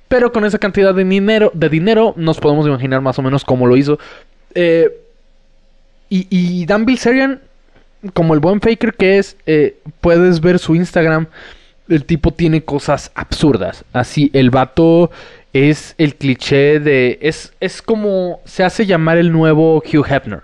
Pero 0.08 0.32
con 0.32 0.44
esa 0.44 0.58
cantidad 0.58 0.94
de 0.94 1.04
dinero, 1.04 1.52
de 1.54 1.68
dinero 1.68 2.14
nos 2.16 2.38
podemos 2.40 2.66
imaginar 2.66 3.00
más 3.00 3.18
o 3.18 3.22
menos 3.22 3.44
cómo 3.44 3.66
lo 3.66 3.76
hizo. 3.76 3.98
Eh, 4.54 4.90
y, 6.08 6.26
y, 6.30 6.64
Dan 6.64 6.86
Bilzerian, 6.86 7.40
como 8.14 8.32
el 8.32 8.40
buen 8.40 8.60
faker 8.60 8.94
que 8.94 9.18
es, 9.18 9.36
eh, 9.46 9.76
puedes 10.00 10.40
ver 10.40 10.58
su 10.58 10.74
Instagram. 10.74 11.26
El 11.88 12.04
tipo 12.04 12.32
tiene 12.32 12.64
cosas 12.64 13.10
absurdas. 13.14 13.84
Así, 13.92 14.30
el 14.32 14.50
vato 14.50 15.10
es 15.52 15.94
el 15.98 16.14
cliché 16.16 16.80
de... 16.80 17.18
Es, 17.22 17.52
es 17.60 17.82
como 17.82 18.40
se 18.44 18.64
hace 18.64 18.86
llamar 18.86 19.18
el 19.18 19.32
nuevo 19.32 19.76
Hugh 19.78 20.06
Hefner. 20.06 20.42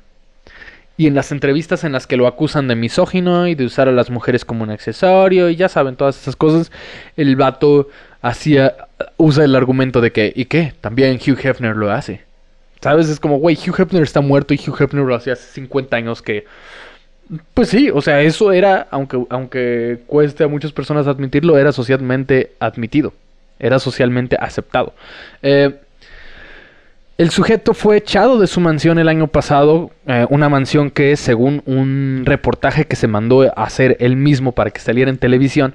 Y 0.97 1.07
en 1.09 1.15
las 1.15 1.33
entrevistas 1.33 1.83
en 1.83 1.93
las 1.93 2.07
que 2.07 2.17
lo 2.17 2.27
acusan 2.27 2.69
de 2.69 2.77
misógino 2.77 3.49
y 3.49 3.55
de 3.55 3.65
usar 3.65 3.89
a 3.89 3.93
las 3.93 4.11
mujeres 4.11 4.45
como 4.45 4.63
un 4.63 4.71
accesorio 4.71 5.49
y 5.51 5.57
ya 5.57 5.69
saben 5.69 5.97
todas 5.97 6.21
esas 6.21 6.37
cosas, 6.37 6.71
el 7.17 7.35
vato 7.35 7.89
hacía 8.25 8.75
usa 9.19 9.45
el 9.45 9.55
argumento 9.55 10.01
de 10.01 10.11
que 10.13 10.33
¿y 10.35 10.47
qué? 10.47 10.73
También 10.81 11.17
Hugh 11.17 11.39
Hefner 11.45 11.77
lo 11.77 11.91
hace. 11.93 12.23
¿Sabes? 12.81 13.09
Es 13.09 13.21
como, 13.21 13.39
güey, 13.39 13.57
Hugh 13.57 13.79
Hefner 13.81 14.03
está 14.03 14.21
muerto 14.21 14.55
y 14.55 14.59
Hugh 14.59 14.77
Hefner 14.81 15.05
lo 15.05 15.15
hacía 15.15 15.35
hace 15.35 15.47
50 15.53 15.97
años 15.97 16.23
que 16.23 16.45
pues 17.55 17.69
sí, 17.71 17.91
o 17.93 18.01
sea, 18.03 18.21
eso 18.23 18.53
era 18.53 18.87
aunque 18.91 19.19
aunque 19.31 20.01
cueste 20.07 20.45
a 20.45 20.49
muchas 20.49 20.73
personas 20.73 21.07
admitirlo, 21.07 21.59
era 21.59 21.73
socialmente 21.73 22.53
admitido. 22.61 23.15
Era 23.59 23.79
socialmente 23.79 24.37
aceptado. 24.41 24.95
Eh, 25.43 25.71
El 27.17 27.31
sujeto 27.31 27.75
fue 27.75 27.97
echado 27.99 28.39
de 28.41 28.49
su 28.49 28.61
mansión 28.61 28.99
el 28.99 29.09
año 29.09 29.29
pasado, 29.29 29.93
eh, 30.07 30.27
una 30.31 30.49
mansión 30.49 30.91
que 30.91 31.17
según 31.17 31.63
un 31.65 32.23
reportaje 32.27 32.87
que 32.87 32.97
se 32.97 33.07
mandó 33.07 33.43
a 33.43 33.65
hacer 33.65 33.97
él 34.01 34.17
mismo 34.17 34.53
para 34.53 34.71
que 34.71 34.81
saliera 34.81 35.11
en 35.11 35.19
televisión, 35.19 35.75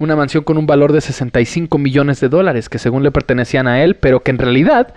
una 0.00 0.16
mansión 0.16 0.42
con 0.42 0.58
un 0.58 0.66
valor 0.66 0.92
de 0.92 1.00
65 1.00 1.78
millones 1.78 2.18
de 2.18 2.28
dólares 2.28 2.68
que 2.68 2.80
según 2.80 3.04
le 3.04 3.12
pertenecían 3.12 3.68
a 3.68 3.84
él, 3.84 3.94
pero 3.94 4.24
que 4.24 4.32
en 4.32 4.38
realidad 4.38 4.92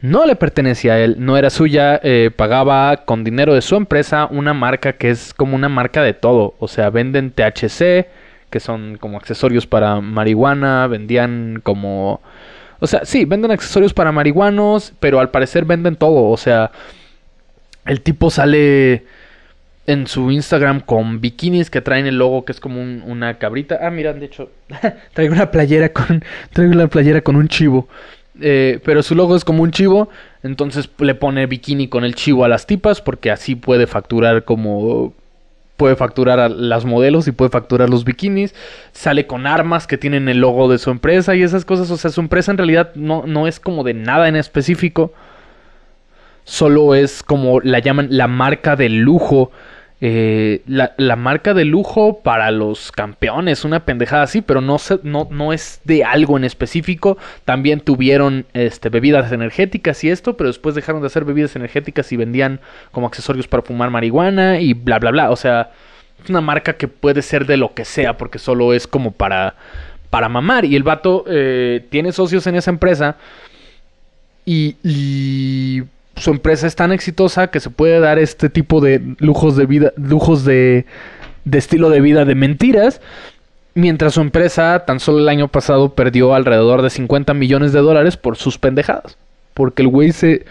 no 0.00 0.24
le 0.24 0.36
pertenecía 0.36 0.94
a 0.94 0.98
él, 0.98 1.16
no 1.18 1.36
era 1.36 1.50
suya, 1.50 2.00
eh, 2.02 2.30
pagaba 2.34 3.04
con 3.04 3.22
dinero 3.22 3.52
de 3.52 3.60
su 3.60 3.76
empresa 3.76 4.26
una 4.30 4.54
marca 4.54 4.94
que 4.94 5.10
es 5.10 5.34
como 5.34 5.54
una 5.54 5.68
marca 5.68 6.02
de 6.02 6.14
todo, 6.14 6.54
o 6.58 6.68
sea, 6.68 6.88
venden 6.88 7.32
THC, 7.32 8.06
que 8.48 8.60
son 8.60 8.96
como 8.98 9.18
accesorios 9.18 9.66
para 9.66 10.00
marihuana, 10.00 10.86
vendían 10.86 11.60
como 11.62 12.22
o 12.80 12.86
sea, 12.86 13.04
sí, 13.04 13.26
venden 13.26 13.50
accesorios 13.50 13.92
para 13.92 14.10
marihuanos, 14.10 14.94
pero 15.00 15.20
al 15.20 15.30
parecer 15.30 15.66
venden 15.66 15.96
todo. 15.96 16.30
O 16.30 16.36
sea, 16.38 16.72
el 17.84 18.00
tipo 18.00 18.30
sale 18.30 19.04
en 19.90 20.06
su 20.06 20.30
Instagram 20.30 20.80
con 20.80 21.20
bikinis 21.20 21.68
que 21.68 21.80
traen 21.80 22.06
el 22.06 22.16
logo 22.16 22.44
que 22.44 22.52
es 22.52 22.60
como 22.60 22.80
una 22.80 23.38
cabrita. 23.38 23.80
Ah, 23.82 23.90
mira, 23.90 24.12
de 24.12 24.24
hecho, 24.24 24.50
traigo 25.14 25.34
una 25.34 25.50
playera 25.50 25.92
con, 25.92 26.24
traigo 26.52 26.72
una 26.72 26.86
playera 26.86 27.20
con 27.22 27.36
un 27.36 27.48
chivo. 27.48 27.88
Eh, 28.40 28.80
pero 28.84 29.02
su 29.02 29.14
logo 29.14 29.36
es 29.36 29.44
como 29.44 29.62
un 29.62 29.70
chivo, 29.70 30.08
entonces 30.42 30.88
le 30.98 31.14
pone 31.14 31.46
bikini 31.46 31.88
con 31.88 32.04
el 32.04 32.14
chivo 32.14 32.44
a 32.44 32.48
las 32.48 32.66
tipas 32.66 33.02
porque 33.02 33.30
así 33.30 33.54
puede 33.54 33.86
facturar 33.86 34.44
como 34.44 35.12
puede 35.76 35.96
facturar 35.96 36.50
las 36.50 36.84
modelos 36.84 37.26
y 37.26 37.32
puede 37.32 37.50
facturar 37.50 37.90
los 37.90 38.04
bikinis. 38.04 38.54
Sale 38.92 39.26
con 39.26 39.46
armas 39.46 39.86
que 39.86 39.98
tienen 39.98 40.28
el 40.28 40.38
logo 40.38 40.70
de 40.70 40.78
su 40.78 40.90
empresa 40.90 41.34
y 41.34 41.42
esas 41.42 41.64
cosas. 41.64 41.90
O 41.90 41.96
sea, 41.96 42.10
su 42.10 42.20
empresa 42.20 42.52
en 42.52 42.58
realidad 42.58 42.92
no, 42.94 43.24
no 43.26 43.46
es 43.48 43.58
como 43.58 43.82
de 43.82 43.94
nada 43.94 44.28
en 44.28 44.36
específico. 44.36 45.12
Solo 46.44 46.94
es 46.94 47.22
como 47.22 47.60
la 47.60 47.78
llaman 47.78 48.08
la 48.10 48.28
marca 48.28 48.76
de 48.76 48.90
lujo 48.90 49.52
eh, 50.02 50.62
la, 50.66 51.16
marca 51.16 51.52
de 51.52 51.66
lujo 51.66 52.20
para 52.22 52.50
los 52.50 52.90
campeones, 52.90 53.66
una 53.66 53.84
pendejada 53.84 54.22
así, 54.22 54.40
pero 54.40 54.62
no, 54.62 54.78
no, 55.02 55.28
no 55.30 55.52
es 55.52 55.80
de 55.84 56.04
algo 56.04 56.38
en 56.38 56.44
específico. 56.44 57.18
También 57.44 57.80
tuvieron 57.80 58.46
este, 58.54 58.88
bebidas 58.88 59.30
energéticas 59.30 60.02
y 60.04 60.10
esto, 60.10 60.36
pero 60.38 60.48
después 60.48 60.74
dejaron 60.74 61.02
de 61.02 61.08
hacer 61.08 61.24
bebidas 61.24 61.54
energéticas 61.54 62.10
y 62.12 62.16
vendían 62.16 62.60
como 62.92 63.06
accesorios 63.06 63.46
para 63.46 63.62
fumar 63.62 63.90
marihuana 63.90 64.60
y 64.60 64.72
bla, 64.72 64.98
bla, 64.98 65.10
bla. 65.10 65.30
O 65.30 65.36
sea, 65.36 65.72
es 66.22 66.30
una 66.30 66.40
marca 66.40 66.74
que 66.74 66.88
puede 66.88 67.20
ser 67.20 67.44
de 67.44 67.58
lo 67.58 67.74
que 67.74 67.84
sea, 67.84 68.16
porque 68.16 68.38
solo 68.38 68.72
es 68.72 68.86
como 68.86 69.12
para, 69.12 69.54
para 70.08 70.30
mamar. 70.30 70.64
Y 70.64 70.76
el 70.76 70.82
vato 70.82 71.24
eh, 71.28 71.84
tiene 71.90 72.12
socios 72.12 72.46
en 72.46 72.56
esa 72.56 72.70
empresa 72.70 73.16
y 74.46 75.82
su 76.16 76.30
empresa 76.30 76.66
es 76.66 76.76
tan 76.76 76.92
exitosa 76.92 77.48
que 77.48 77.60
se 77.60 77.70
puede 77.70 78.00
dar 78.00 78.18
este 78.18 78.50
tipo 78.50 78.80
de 78.80 79.14
lujos 79.18 79.56
de 79.56 79.66
vida, 79.66 79.92
lujos 79.96 80.44
de, 80.44 80.86
estilo 81.50 81.90
de 81.90 82.00
vida 82.00 82.24
de 82.24 82.34
mentiras. 82.34 83.00
Mientras 83.74 84.14
su 84.14 84.20
empresa 84.20 84.84
tan 84.86 85.00
solo 85.00 85.18
el 85.18 85.28
año 85.28 85.48
pasado 85.48 85.94
perdió 85.94 86.34
alrededor 86.34 86.82
de 86.82 86.90
50 86.90 87.34
millones 87.34 87.72
de 87.72 87.80
dólares 87.80 88.16
por 88.16 88.36
sus 88.36 88.58
pendejadas. 88.58 89.16
Porque 89.54 89.82
el 89.82 89.88
güey 89.88 90.12
se, 90.12 90.44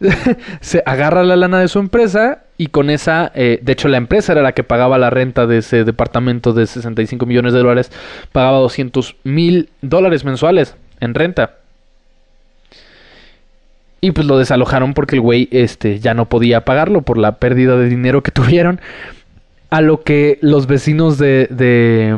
se 0.60 0.82
agarra 0.84 1.22
la 1.22 1.36
lana 1.36 1.60
de 1.60 1.68
su 1.68 1.78
empresa 1.78 2.42
y 2.58 2.68
con 2.68 2.90
esa, 2.90 3.32
eh, 3.34 3.58
de 3.62 3.72
hecho 3.72 3.88
la 3.88 3.96
empresa 3.96 4.32
era 4.32 4.42
la 4.42 4.52
que 4.52 4.64
pagaba 4.64 4.98
la 4.98 5.10
renta 5.10 5.46
de 5.46 5.58
ese 5.58 5.84
departamento 5.84 6.52
de 6.52 6.66
65 6.66 7.24
millones 7.26 7.52
de 7.52 7.60
dólares, 7.60 7.90
pagaba 8.32 8.58
200 8.58 9.16
mil 9.24 9.70
dólares 9.80 10.24
mensuales 10.24 10.76
en 11.00 11.14
renta. 11.14 11.56
Y 14.04 14.10
pues 14.10 14.26
lo 14.26 14.36
desalojaron 14.36 14.92
porque 14.92 15.14
el 15.14 15.22
güey 15.22 15.48
este, 15.50 15.98
ya 15.98 16.12
no 16.12 16.28
podía 16.28 16.66
pagarlo 16.66 17.00
por 17.00 17.16
la 17.16 17.36
pérdida 17.36 17.78
de 17.78 17.88
dinero 17.88 18.22
que 18.22 18.30
tuvieron. 18.32 18.78
A 19.70 19.80
lo 19.80 20.02
que 20.02 20.38
los 20.42 20.66
vecinos 20.66 21.16
de, 21.16 21.48
de 21.50 22.14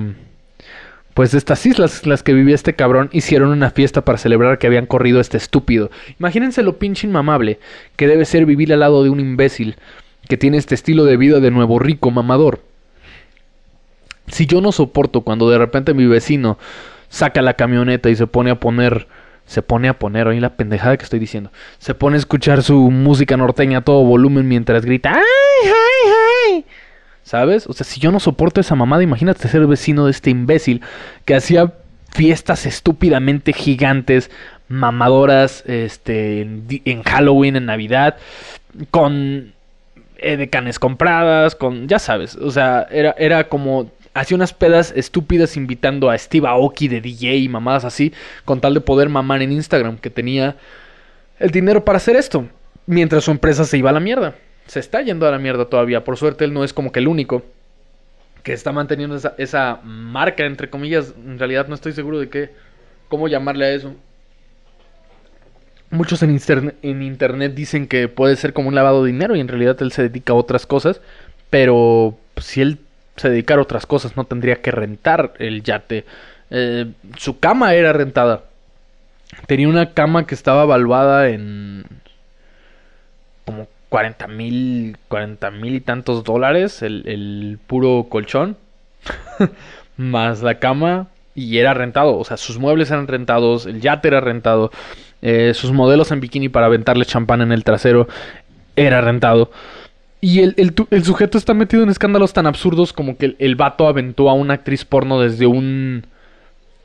pues 1.14 1.30
de 1.30 1.38
estas 1.38 1.64
islas, 1.64 2.04
las 2.04 2.24
que 2.24 2.32
vivía 2.34 2.56
este 2.56 2.74
cabrón, 2.74 3.08
hicieron 3.12 3.50
una 3.50 3.70
fiesta 3.70 4.04
para 4.04 4.18
celebrar 4.18 4.58
que 4.58 4.66
habían 4.66 4.86
corrido 4.86 5.20
este 5.20 5.36
estúpido. 5.36 5.92
Imagínense 6.18 6.64
lo 6.64 6.76
pinche 6.76 7.06
inmamable 7.06 7.60
que 7.94 8.08
debe 8.08 8.24
ser 8.24 8.46
vivir 8.46 8.72
al 8.72 8.80
lado 8.80 9.04
de 9.04 9.10
un 9.10 9.20
imbécil 9.20 9.76
que 10.28 10.36
tiene 10.36 10.56
este 10.56 10.74
estilo 10.74 11.04
de 11.04 11.16
vida 11.16 11.38
de 11.38 11.52
nuevo 11.52 11.78
rico 11.78 12.10
mamador. 12.10 12.62
Si 14.26 14.46
yo 14.46 14.60
no 14.60 14.72
soporto 14.72 15.20
cuando 15.20 15.48
de 15.48 15.58
repente 15.58 15.94
mi 15.94 16.06
vecino 16.06 16.58
saca 17.10 17.42
la 17.42 17.54
camioneta 17.54 18.10
y 18.10 18.16
se 18.16 18.26
pone 18.26 18.50
a 18.50 18.58
poner 18.58 19.06
se 19.46 19.62
pone 19.62 19.88
a 19.88 19.98
poner, 19.98 20.26
oye 20.26 20.40
la 20.40 20.56
pendejada 20.56 20.96
que 20.96 21.04
estoy 21.04 21.18
diciendo, 21.18 21.50
se 21.78 21.94
pone 21.94 22.16
a 22.16 22.18
escuchar 22.18 22.62
su 22.62 22.90
música 22.90 23.36
norteña 23.36 23.78
a 23.78 23.82
todo 23.82 24.04
volumen 24.04 24.48
mientras 24.48 24.84
grita, 24.84 25.12
¡ay, 25.14 25.22
ay, 25.64 26.12
ay! 26.52 26.64
¿Sabes? 27.22 27.66
O 27.66 27.72
sea, 27.72 27.84
si 27.84 28.00
yo 28.00 28.12
no 28.12 28.20
soporto 28.20 28.60
esa 28.60 28.74
mamada, 28.74 29.02
imagínate 29.02 29.48
ser 29.48 29.66
vecino 29.66 30.04
de 30.04 30.12
este 30.12 30.30
imbécil 30.30 30.82
que 31.24 31.34
hacía 31.34 31.72
fiestas 32.12 32.66
estúpidamente 32.66 33.52
gigantes, 33.52 34.30
mamadoras, 34.68 35.64
este, 35.66 36.42
en, 36.42 37.02
Halloween, 37.02 37.56
en 37.56 37.66
Navidad, 37.66 38.16
con 38.90 39.52
edecanes 40.18 40.78
compradas, 40.78 41.54
con, 41.54 41.88
ya 41.88 41.98
sabes, 41.98 42.36
o 42.36 42.50
sea, 42.50 42.86
era, 42.90 43.14
era 43.18 43.48
como 43.48 43.90
hacía 44.16 44.34
unas 44.34 44.54
pedas 44.54 44.92
estúpidas 44.96 45.56
invitando 45.56 46.08
a 46.08 46.16
Steve 46.16 46.48
Aoki 46.48 46.88
de 46.88 47.02
DJ 47.02 47.36
y 47.36 47.48
mamadas 47.48 47.84
así, 47.84 48.14
con 48.44 48.60
tal 48.60 48.72
de 48.74 48.80
poder 48.80 49.10
mamar 49.10 49.42
en 49.42 49.52
Instagram, 49.52 49.98
que 49.98 50.08
tenía 50.08 50.56
el 51.38 51.50
dinero 51.50 51.84
para 51.84 51.98
hacer 51.98 52.16
esto, 52.16 52.48
mientras 52.86 53.24
su 53.24 53.30
empresa 53.30 53.64
se 53.64 53.76
iba 53.76 53.90
a 53.90 53.92
la 53.92 54.00
mierda. 54.00 54.34
Se 54.66 54.80
está 54.80 55.02
yendo 55.02 55.28
a 55.28 55.30
la 55.30 55.38
mierda 55.38 55.66
todavía, 55.66 56.02
por 56.02 56.16
suerte 56.16 56.44
él 56.44 56.54
no 56.54 56.64
es 56.64 56.72
como 56.72 56.92
que 56.92 57.00
el 57.00 57.08
único 57.08 57.42
que 58.42 58.54
está 58.54 58.72
manteniendo 58.72 59.18
esa, 59.36 59.80
marca, 59.84 60.46
entre 60.46 60.70
comillas, 60.70 61.14
en 61.22 61.38
realidad 61.38 61.68
no 61.68 61.74
estoy 61.74 61.92
seguro 61.92 62.18
de 62.18 62.30
qué, 62.30 62.50
cómo 63.08 63.28
llamarle 63.28 63.66
a 63.66 63.72
eso. 63.72 63.94
Muchos 65.90 66.22
en, 66.22 66.40
en 66.82 67.02
internet 67.02 67.54
dicen 67.54 67.86
que 67.86 68.08
puede 68.08 68.36
ser 68.36 68.52
como 68.52 68.68
un 68.68 68.74
lavado 68.74 69.04
de 69.04 69.12
dinero 69.12 69.36
y 69.36 69.40
en 69.40 69.48
realidad 69.48 69.76
él 69.82 69.92
se 69.92 70.02
dedica 70.02 70.32
a 70.32 70.36
otras 70.36 70.64
cosas, 70.64 71.00
pero 71.50 72.16
si 72.38 72.60
él 72.62 72.78
se 73.16 73.30
dedicar 73.30 73.58
a 73.58 73.62
otras 73.62 73.86
cosas, 73.86 74.16
no 74.16 74.24
tendría 74.24 74.56
que 74.56 74.70
rentar 74.70 75.34
el 75.38 75.62
yate. 75.62 76.04
Eh, 76.50 76.86
su 77.16 77.38
cama 77.38 77.74
era 77.74 77.92
rentada. 77.92 78.44
Tenía 79.46 79.68
una 79.68 79.92
cama 79.92 80.26
que 80.26 80.34
estaba 80.34 80.62
evaluada 80.62 81.28
en 81.28 81.84
como 83.44 83.68
40 83.88 84.26
mil, 84.28 84.96
40 85.08 85.50
mil 85.52 85.74
y 85.74 85.80
tantos 85.80 86.24
dólares, 86.24 86.82
el, 86.82 87.58
puro 87.66 88.06
colchón, 88.08 88.56
más 89.96 90.42
la 90.42 90.58
cama, 90.58 91.08
y 91.34 91.58
era 91.58 91.74
rentado. 91.74 92.18
O 92.18 92.24
sea, 92.24 92.36
sus 92.36 92.58
muebles 92.58 92.90
eran 92.90 93.06
rentados, 93.08 93.66
el 93.66 93.80
yate 93.80 94.08
era 94.08 94.20
rentado, 94.20 94.70
eh, 95.22 95.54
sus 95.54 95.72
modelos 95.72 96.10
en 96.10 96.20
bikini 96.20 96.48
para 96.48 96.66
aventarle 96.66 97.04
champán 97.04 97.40
en 97.40 97.52
el 97.52 97.64
trasero 97.64 98.08
era 98.74 99.00
rentado. 99.00 99.50
Y 100.20 100.40
el, 100.40 101.04
sujeto 101.04 101.38
está 101.38 101.54
metido 101.54 101.82
en 101.82 101.90
escándalos 101.90 102.32
tan 102.32 102.46
absurdos 102.46 102.92
como 102.92 103.16
que 103.16 103.26
el, 103.26 103.36
el, 103.38 103.54
vato 103.54 103.86
aventó 103.86 104.30
a 104.30 104.32
una 104.32 104.54
actriz 104.54 104.84
porno 104.84 105.20
desde 105.20 105.46
un 105.46 106.06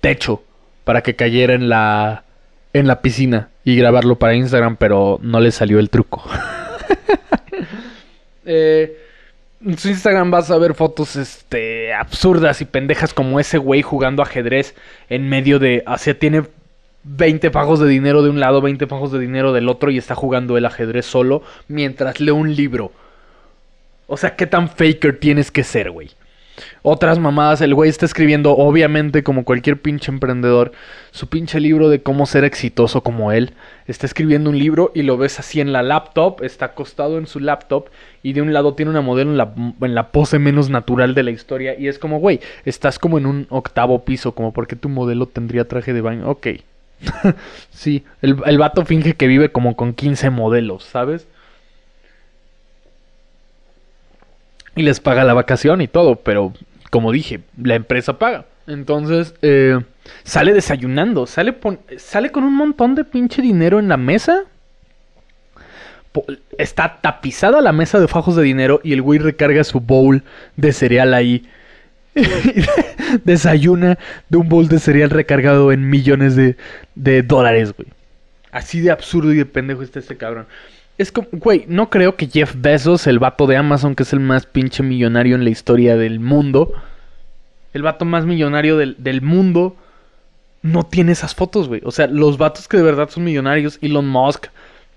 techo 0.02 0.44
para 0.84 1.02
que 1.02 1.16
cayera 1.16 1.54
en 1.54 1.70
la, 1.70 2.26
en 2.74 2.88
la 2.88 3.02
piscina 3.02 3.50
y 3.64 3.76
grabarlo 3.76 4.18
para 4.18 4.36
Instagram, 4.36 4.78
pero 4.78 5.20
no 5.22 5.40
le 5.40 5.52
salió 5.52 5.80
el 5.80 5.90
truco. 5.90 6.24
eh, 8.46 8.98
en 9.66 9.78
su 9.78 9.90
Instagram 9.90 10.32
vas 10.32 10.50
a 10.50 10.58
ver 10.58 10.74
fotos 10.74 11.16
este, 11.16 11.94
absurdas 11.94 12.62
y 12.62 12.66
pendejas 12.66 13.14
como 13.14 13.40
ese 13.40 13.58
güey 13.58 13.82
jugando 13.82 14.24
ajedrez 14.24 14.76
en 15.10 15.30
medio 15.30 15.60
de... 15.60 15.84
O 15.86 15.98
sea, 15.98 16.18
tiene 16.18 16.44
20 17.04 17.52
pagos 17.52 17.80
de 17.80 17.88
dinero 17.88 18.24
de 18.24 18.30
un 18.30 18.40
lado, 18.40 18.62
20 18.62 18.88
pagos 18.88 19.12
de 19.12 19.20
dinero 19.20 19.54
del 19.54 19.70
otro 19.70 19.92
y 19.92 19.98
está 19.98 20.16
jugando 20.16 20.58
el 20.58 20.66
ajedrez 20.66 21.06
solo 21.06 21.44
mientras 21.68 22.20
lee 22.20 22.32
un 22.32 22.56
libro. 22.56 22.92
O 24.12 24.18
sea, 24.18 24.36
¿qué 24.36 24.46
tan 24.46 24.68
faker 24.68 25.22
tienes 25.22 25.52
que 25.52 25.64
ser, 25.64 25.90
güey? 25.90 26.10
Otras 26.82 27.18
mamadas, 27.18 27.62
el 27.62 27.74
güey 27.74 27.90
está 27.90 28.06
escribiendo, 28.06 28.52
obviamente, 28.58 29.24
como 29.24 29.46
cualquier 29.46 29.82
pinche 29.82 30.12
emprendedor, 30.12 30.74
su 31.12 31.30
pinche 31.30 31.62
libro 31.62 31.88
de 31.88 32.04
cómo 32.04 32.26
ser 32.26 32.44
exitoso 32.44 33.04
como 33.04 33.32
él. 33.32 33.54
Está 33.88 34.06
escribiendo 34.06 34.50
un 34.50 34.60
libro 34.60 34.92
y 34.94 35.04
lo 35.04 35.16
ves 35.16 35.40
así 35.40 35.62
en 35.62 35.72
la 35.72 35.82
laptop, 35.82 36.44
está 36.44 36.66
acostado 36.66 37.18
en 37.20 37.26
su 37.26 37.40
laptop 37.40 37.88
y 38.22 38.34
de 38.34 38.42
un 38.42 38.52
lado 38.52 38.74
tiene 38.74 38.92
una 38.92 39.00
modelo 39.00 39.32
en 39.32 39.38
la, 39.96 40.12
pose 40.12 40.40
menos 40.40 40.70
natural 40.70 41.16
de 41.16 41.24
la 41.24 41.32
historia. 41.32 41.80
Y 41.80 41.88
es 41.88 41.98
como, 41.98 42.20
güey, 42.20 42.42
estás 42.66 43.00
como 43.00 43.18
en 43.18 43.26
un 43.26 43.48
octavo 43.50 44.04
piso, 44.04 44.34
como 44.36 44.52
porque 44.52 44.76
tu 44.76 44.90
modelo 44.90 45.26
tendría 45.26 45.70
traje 45.70 45.94
de 45.94 46.02
baño. 46.02 46.30
Ok. 46.30 46.48
sí, 47.72 48.04
el, 48.22 48.36
el 48.46 48.58
vato 48.58 48.86
finge 48.86 49.14
que 49.14 49.28
vive 49.28 49.54
como 49.54 49.78
con 49.78 49.94
15 49.94 50.32
modelos, 50.32 50.84
¿sabes? 50.84 51.28
Y 54.82 54.84
les 54.84 55.00
paga 55.00 55.24
la 55.24 55.34
vacación 55.34 55.82
y 55.82 55.88
todo, 55.88 56.18
pero 56.18 56.54
como 56.90 57.12
dije, 57.12 57.42
la 57.62 57.76
empresa 57.76 58.20
paga. 58.20 58.46
Entonces, 58.68 59.34
eh, 59.42 59.80
sale 60.24 60.54
desayunando, 60.54 61.26
sale, 61.26 61.56
sale 61.98 62.32
con 62.32 62.44
un 62.44 62.56
montón 62.56 62.96
de 62.96 63.06
pinche 63.06 63.42
dinero 63.42 63.80
en 63.80 63.88
la 63.88 63.98
mesa. 63.98 64.44
Está 66.58 67.00
tapizada 67.02 67.62
la 67.62 67.72
mesa 67.72 68.00
de 68.00 68.08
fajos 68.08 68.36
de 68.36 68.44
dinero 68.44 68.82
y 68.84 68.94
el 68.94 69.02
güey 69.02 69.20
recarga 69.20 69.64
su 69.64 69.80
bowl 69.80 70.24
de 70.58 70.74
cereal 70.74 71.14
ahí. 71.14 71.48
Desayuna 73.24 73.98
de 74.30 74.38
un 74.38 74.50
bowl 74.50 74.68
de 74.68 74.80
cereal 74.80 75.10
recargado 75.10 75.72
en 75.72 75.90
millones 75.90 76.36
de, 76.36 77.24
dólares, 77.24 77.74
güey. 77.76 77.88
Así 78.52 78.82
de 78.82 78.92
absurdo 78.92 79.32
y 79.32 79.38
de 79.38 79.46
pendejo 79.46 79.82
está 79.82 80.00
este 80.00 80.18
cabrón. 80.18 80.46
Es 81.02 81.12
como, 81.12 81.28
güey, 81.32 81.66
no 81.68 81.90
creo 81.90 82.16
que 82.16 82.28
Jeff 82.28 82.54
Bezos, 82.56 83.08
el 83.08 83.18
vato 83.18 83.48
de 83.48 83.58
Amazon, 83.58 83.96
que 83.96 84.04
es 84.04 84.14
el 84.14 84.20
más 84.20 84.46
pinche 84.46 84.84
millonario 84.84 85.34
en 85.34 85.44
la 85.44 85.50
historia 85.50 85.98
del 85.98 86.20
mundo, 86.20 86.74
el 87.74 87.82
vato 87.82 88.06
más 88.06 88.26
millonario 88.26 88.78
del, 88.78 88.96
del 89.00 89.24
mundo, 89.24 89.76
no 90.62 90.84
tiene 90.84 91.14
esas 91.14 91.34
fotos, 91.34 91.68
güey. 91.68 91.82
O 91.86 91.92
sea, 91.92 92.06
los 92.06 92.38
vatos 92.38 92.68
que 92.68 92.78
de 92.78 92.84
verdad 92.84 93.10
son 93.10 93.24
millonarios, 93.24 93.80
Elon 93.82 94.08
Musk, 94.08 94.50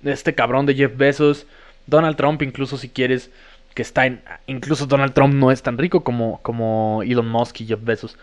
este 0.05 0.35
cabrón 0.35 0.67
de 0.67 0.75
Jeff 0.75 0.95
Bezos, 0.95 1.47
Donald 1.87 2.19
Trump, 2.19 2.43
incluso 2.43 2.77
si 2.77 2.90
quieres, 2.90 3.31
que 3.73 3.81
está 3.81 4.05
en. 4.05 4.21
Incluso 4.47 4.85
Donald 4.85 5.14
Trump 5.14 5.33
no 5.33 5.51
es 5.51 5.62
tan 5.62 5.79
rico 5.79 6.05
como, 6.05 6.38
como 6.43 7.03
Elon 7.03 7.31
Musk 7.31 7.62
y 7.62 7.67
Jeff 7.67 7.83
Bezos. 7.83 8.19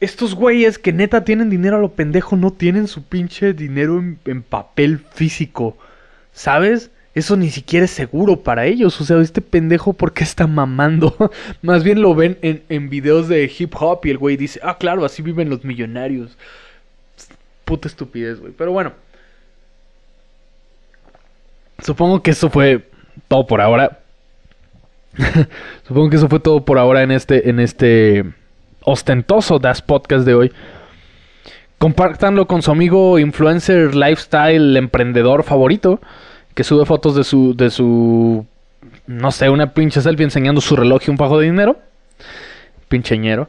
Estos 0.00 0.34
güeyes 0.34 0.78
que 0.78 0.92
neta 0.92 1.24
tienen 1.24 1.50
dinero 1.50 1.76
a 1.76 1.80
lo 1.80 1.92
pendejo 1.92 2.36
no 2.36 2.52
tienen 2.52 2.86
su 2.86 3.02
pinche 3.02 3.52
dinero 3.52 4.02
en, 4.24 4.42
papel 4.42 5.00
físico. 5.12 5.76
¿Sabes? 6.32 6.90
Eso 7.14 7.36
ni 7.36 7.50
siquiera 7.50 7.84
es 7.84 7.90
seguro 7.90 8.40
para 8.40 8.66
ellos. 8.66 9.00
O 9.00 9.04
sea, 9.04 9.20
este 9.20 9.40
pendejo, 9.40 9.92
¿por 9.92 10.12
qué 10.12 10.22
está 10.22 10.46
mamando? 10.46 11.32
Más 11.62 11.82
bien 11.82 12.00
lo 12.00 12.14
ven 12.14 12.38
en, 12.42 12.62
en 12.68 12.88
videos 12.90 13.26
de 13.28 13.50
hip 13.58 13.74
hop 13.74 14.00
y 14.04 14.10
el 14.10 14.18
güey 14.18 14.36
dice, 14.36 14.60
ah, 14.62 14.78
claro, 14.78 15.04
así 15.04 15.20
viven 15.20 15.50
los 15.50 15.64
millonarios. 15.64 16.38
Puta 17.64 17.88
estupidez, 17.88 18.38
güey. 18.38 18.52
Pero 18.56 18.70
bueno. 18.70 18.92
Supongo 21.80 22.22
que 22.22 22.30
eso 22.30 22.50
fue 22.50 22.88
todo 23.26 23.48
por 23.48 23.60
ahora. 23.60 23.98
Supongo 25.88 26.10
que 26.10 26.16
eso 26.16 26.28
fue 26.28 26.38
todo 26.38 26.64
por 26.64 26.78
ahora 26.78 27.02
en 27.02 27.10
este, 27.10 27.50
en 27.50 27.58
este 27.58 28.24
ostentoso 28.88 29.58
Das 29.58 29.82
Podcast 29.82 30.24
de 30.24 30.34
hoy. 30.34 30.52
Compártanlo 31.78 32.46
con 32.46 32.62
su 32.62 32.70
amigo 32.70 33.18
influencer 33.18 33.94
lifestyle 33.94 34.76
emprendedor 34.76 35.44
favorito 35.44 36.00
que 36.54 36.64
sube 36.64 36.86
fotos 36.86 37.14
de 37.14 37.22
su 37.22 37.54
de 37.54 37.70
su 37.70 38.46
no 39.06 39.30
sé, 39.30 39.50
una 39.50 39.74
pinche 39.74 40.00
selfie 40.00 40.24
enseñando 40.24 40.60
su 40.60 40.74
reloj 40.74 41.02
y 41.06 41.10
un 41.10 41.18
fajo 41.18 41.38
de 41.38 41.46
dinero. 41.46 41.78
Pincheñero. 42.88 43.48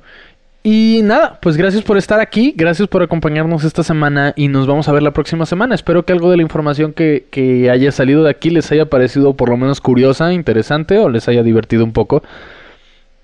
Y 0.62 1.00
nada, 1.04 1.40
pues 1.42 1.56
gracias 1.56 1.84
por 1.84 1.98
estar 1.98 2.20
aquí, 2.20 2.54
gracias 2.56 2.90
por 2.90 3.02
acompañarnos 3.02 3.64
esta 3.64 3.82
semana 3.82 4.34
y 4.36 4.50
nos 4.50 4.68
vamos 4.68 4.90
a 4.90 4.92
ver 4.92 5.02
la 5.02 5.12
próxima 5.12 5.46
semana. 5.46 5.74
Espero 5.74 6.04
que 6.04 6.12
algo 6.12 6.30
de 6.30 6.36
la 6.36 6.44
información 6.44 6.92
que, 6.92 7.28
que 7.32 7.70
haya 7.70 7.94
salido 7.94 8.24
de 8.24 8.30
aquí 8.30 8.50
les 8.50 8.70
haya 8.74 8.90
parecido 8.90 9.36
por 9.36 9.50
lo 9.50 9.56
menos 9.56 9.80
curiosa, 9.80 10.34
interesante 10.34 10.98
o 10.98 11.08
les 11.08 11.30
haya 11.30 11.44
divertido 11.44 11.86
un 11.86 11.94
poco. 11.94 12.24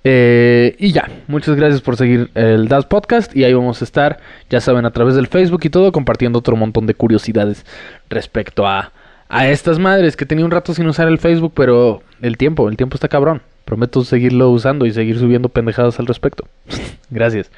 Eh, 0.08 0.76
y 0.78 0.92
ya, 0.92 1.10
muchas 1.28 1.56
gracias 1.56 1.82
por 1.82 1.98
seguir 1.98 2.30
el 2.36 2.68
Das 2.68 2.86
Podcast 2.86 3.36
y 3.36 3.44
ahí 3.44 3.56
vamos 3.56 3.82
a 3.82 3.86
estar, 3.86 4.20
ya 4.52 4.62
saben, 4.62 4.86
a 4.86 4.92
través 4.92 5.16
del 5.16 5.26
Facebook 5.26 5.62
y 5.64 5.72
todo, 5.72 5.92
compartiendo 5.92 6.38
otro 6.38 6.56
montón 6.56 6.86
de 6.86 6.94
curiosidades 6.94 7.66
respecto 8.08 8.68
a, 8.68 8.92
a 9.30 9.48
estas 9.50 9.80
madres 9.80 10.16
que 10.16 10.28
tenía 10.28 10.46
un 10.46 10.52
rato 10.52 10.76
sin 10.76 10.86
usar 10.86 11.08
el 11.08 11.18
Facebook, 11.18 11.54
pero 11.56 12.04
el 12.22 12.38
tiempo, 12.38 12.70
el 12.70 12.78
tiempo 12.78 12.96
está 12.96 13.08
cabrón. 13.08 13.42
Prometo 13.66 14.04
seguirlo 14.04 14.52
usando 14.52 14.86
y 14.86 14.92
seguir 14.92 15.18
subiendo 15.18 15.50
pendejadas 15.50 16.00
al 16.00 16.06
respecto. 16.06 16.48
Gracias. 17.10 17.50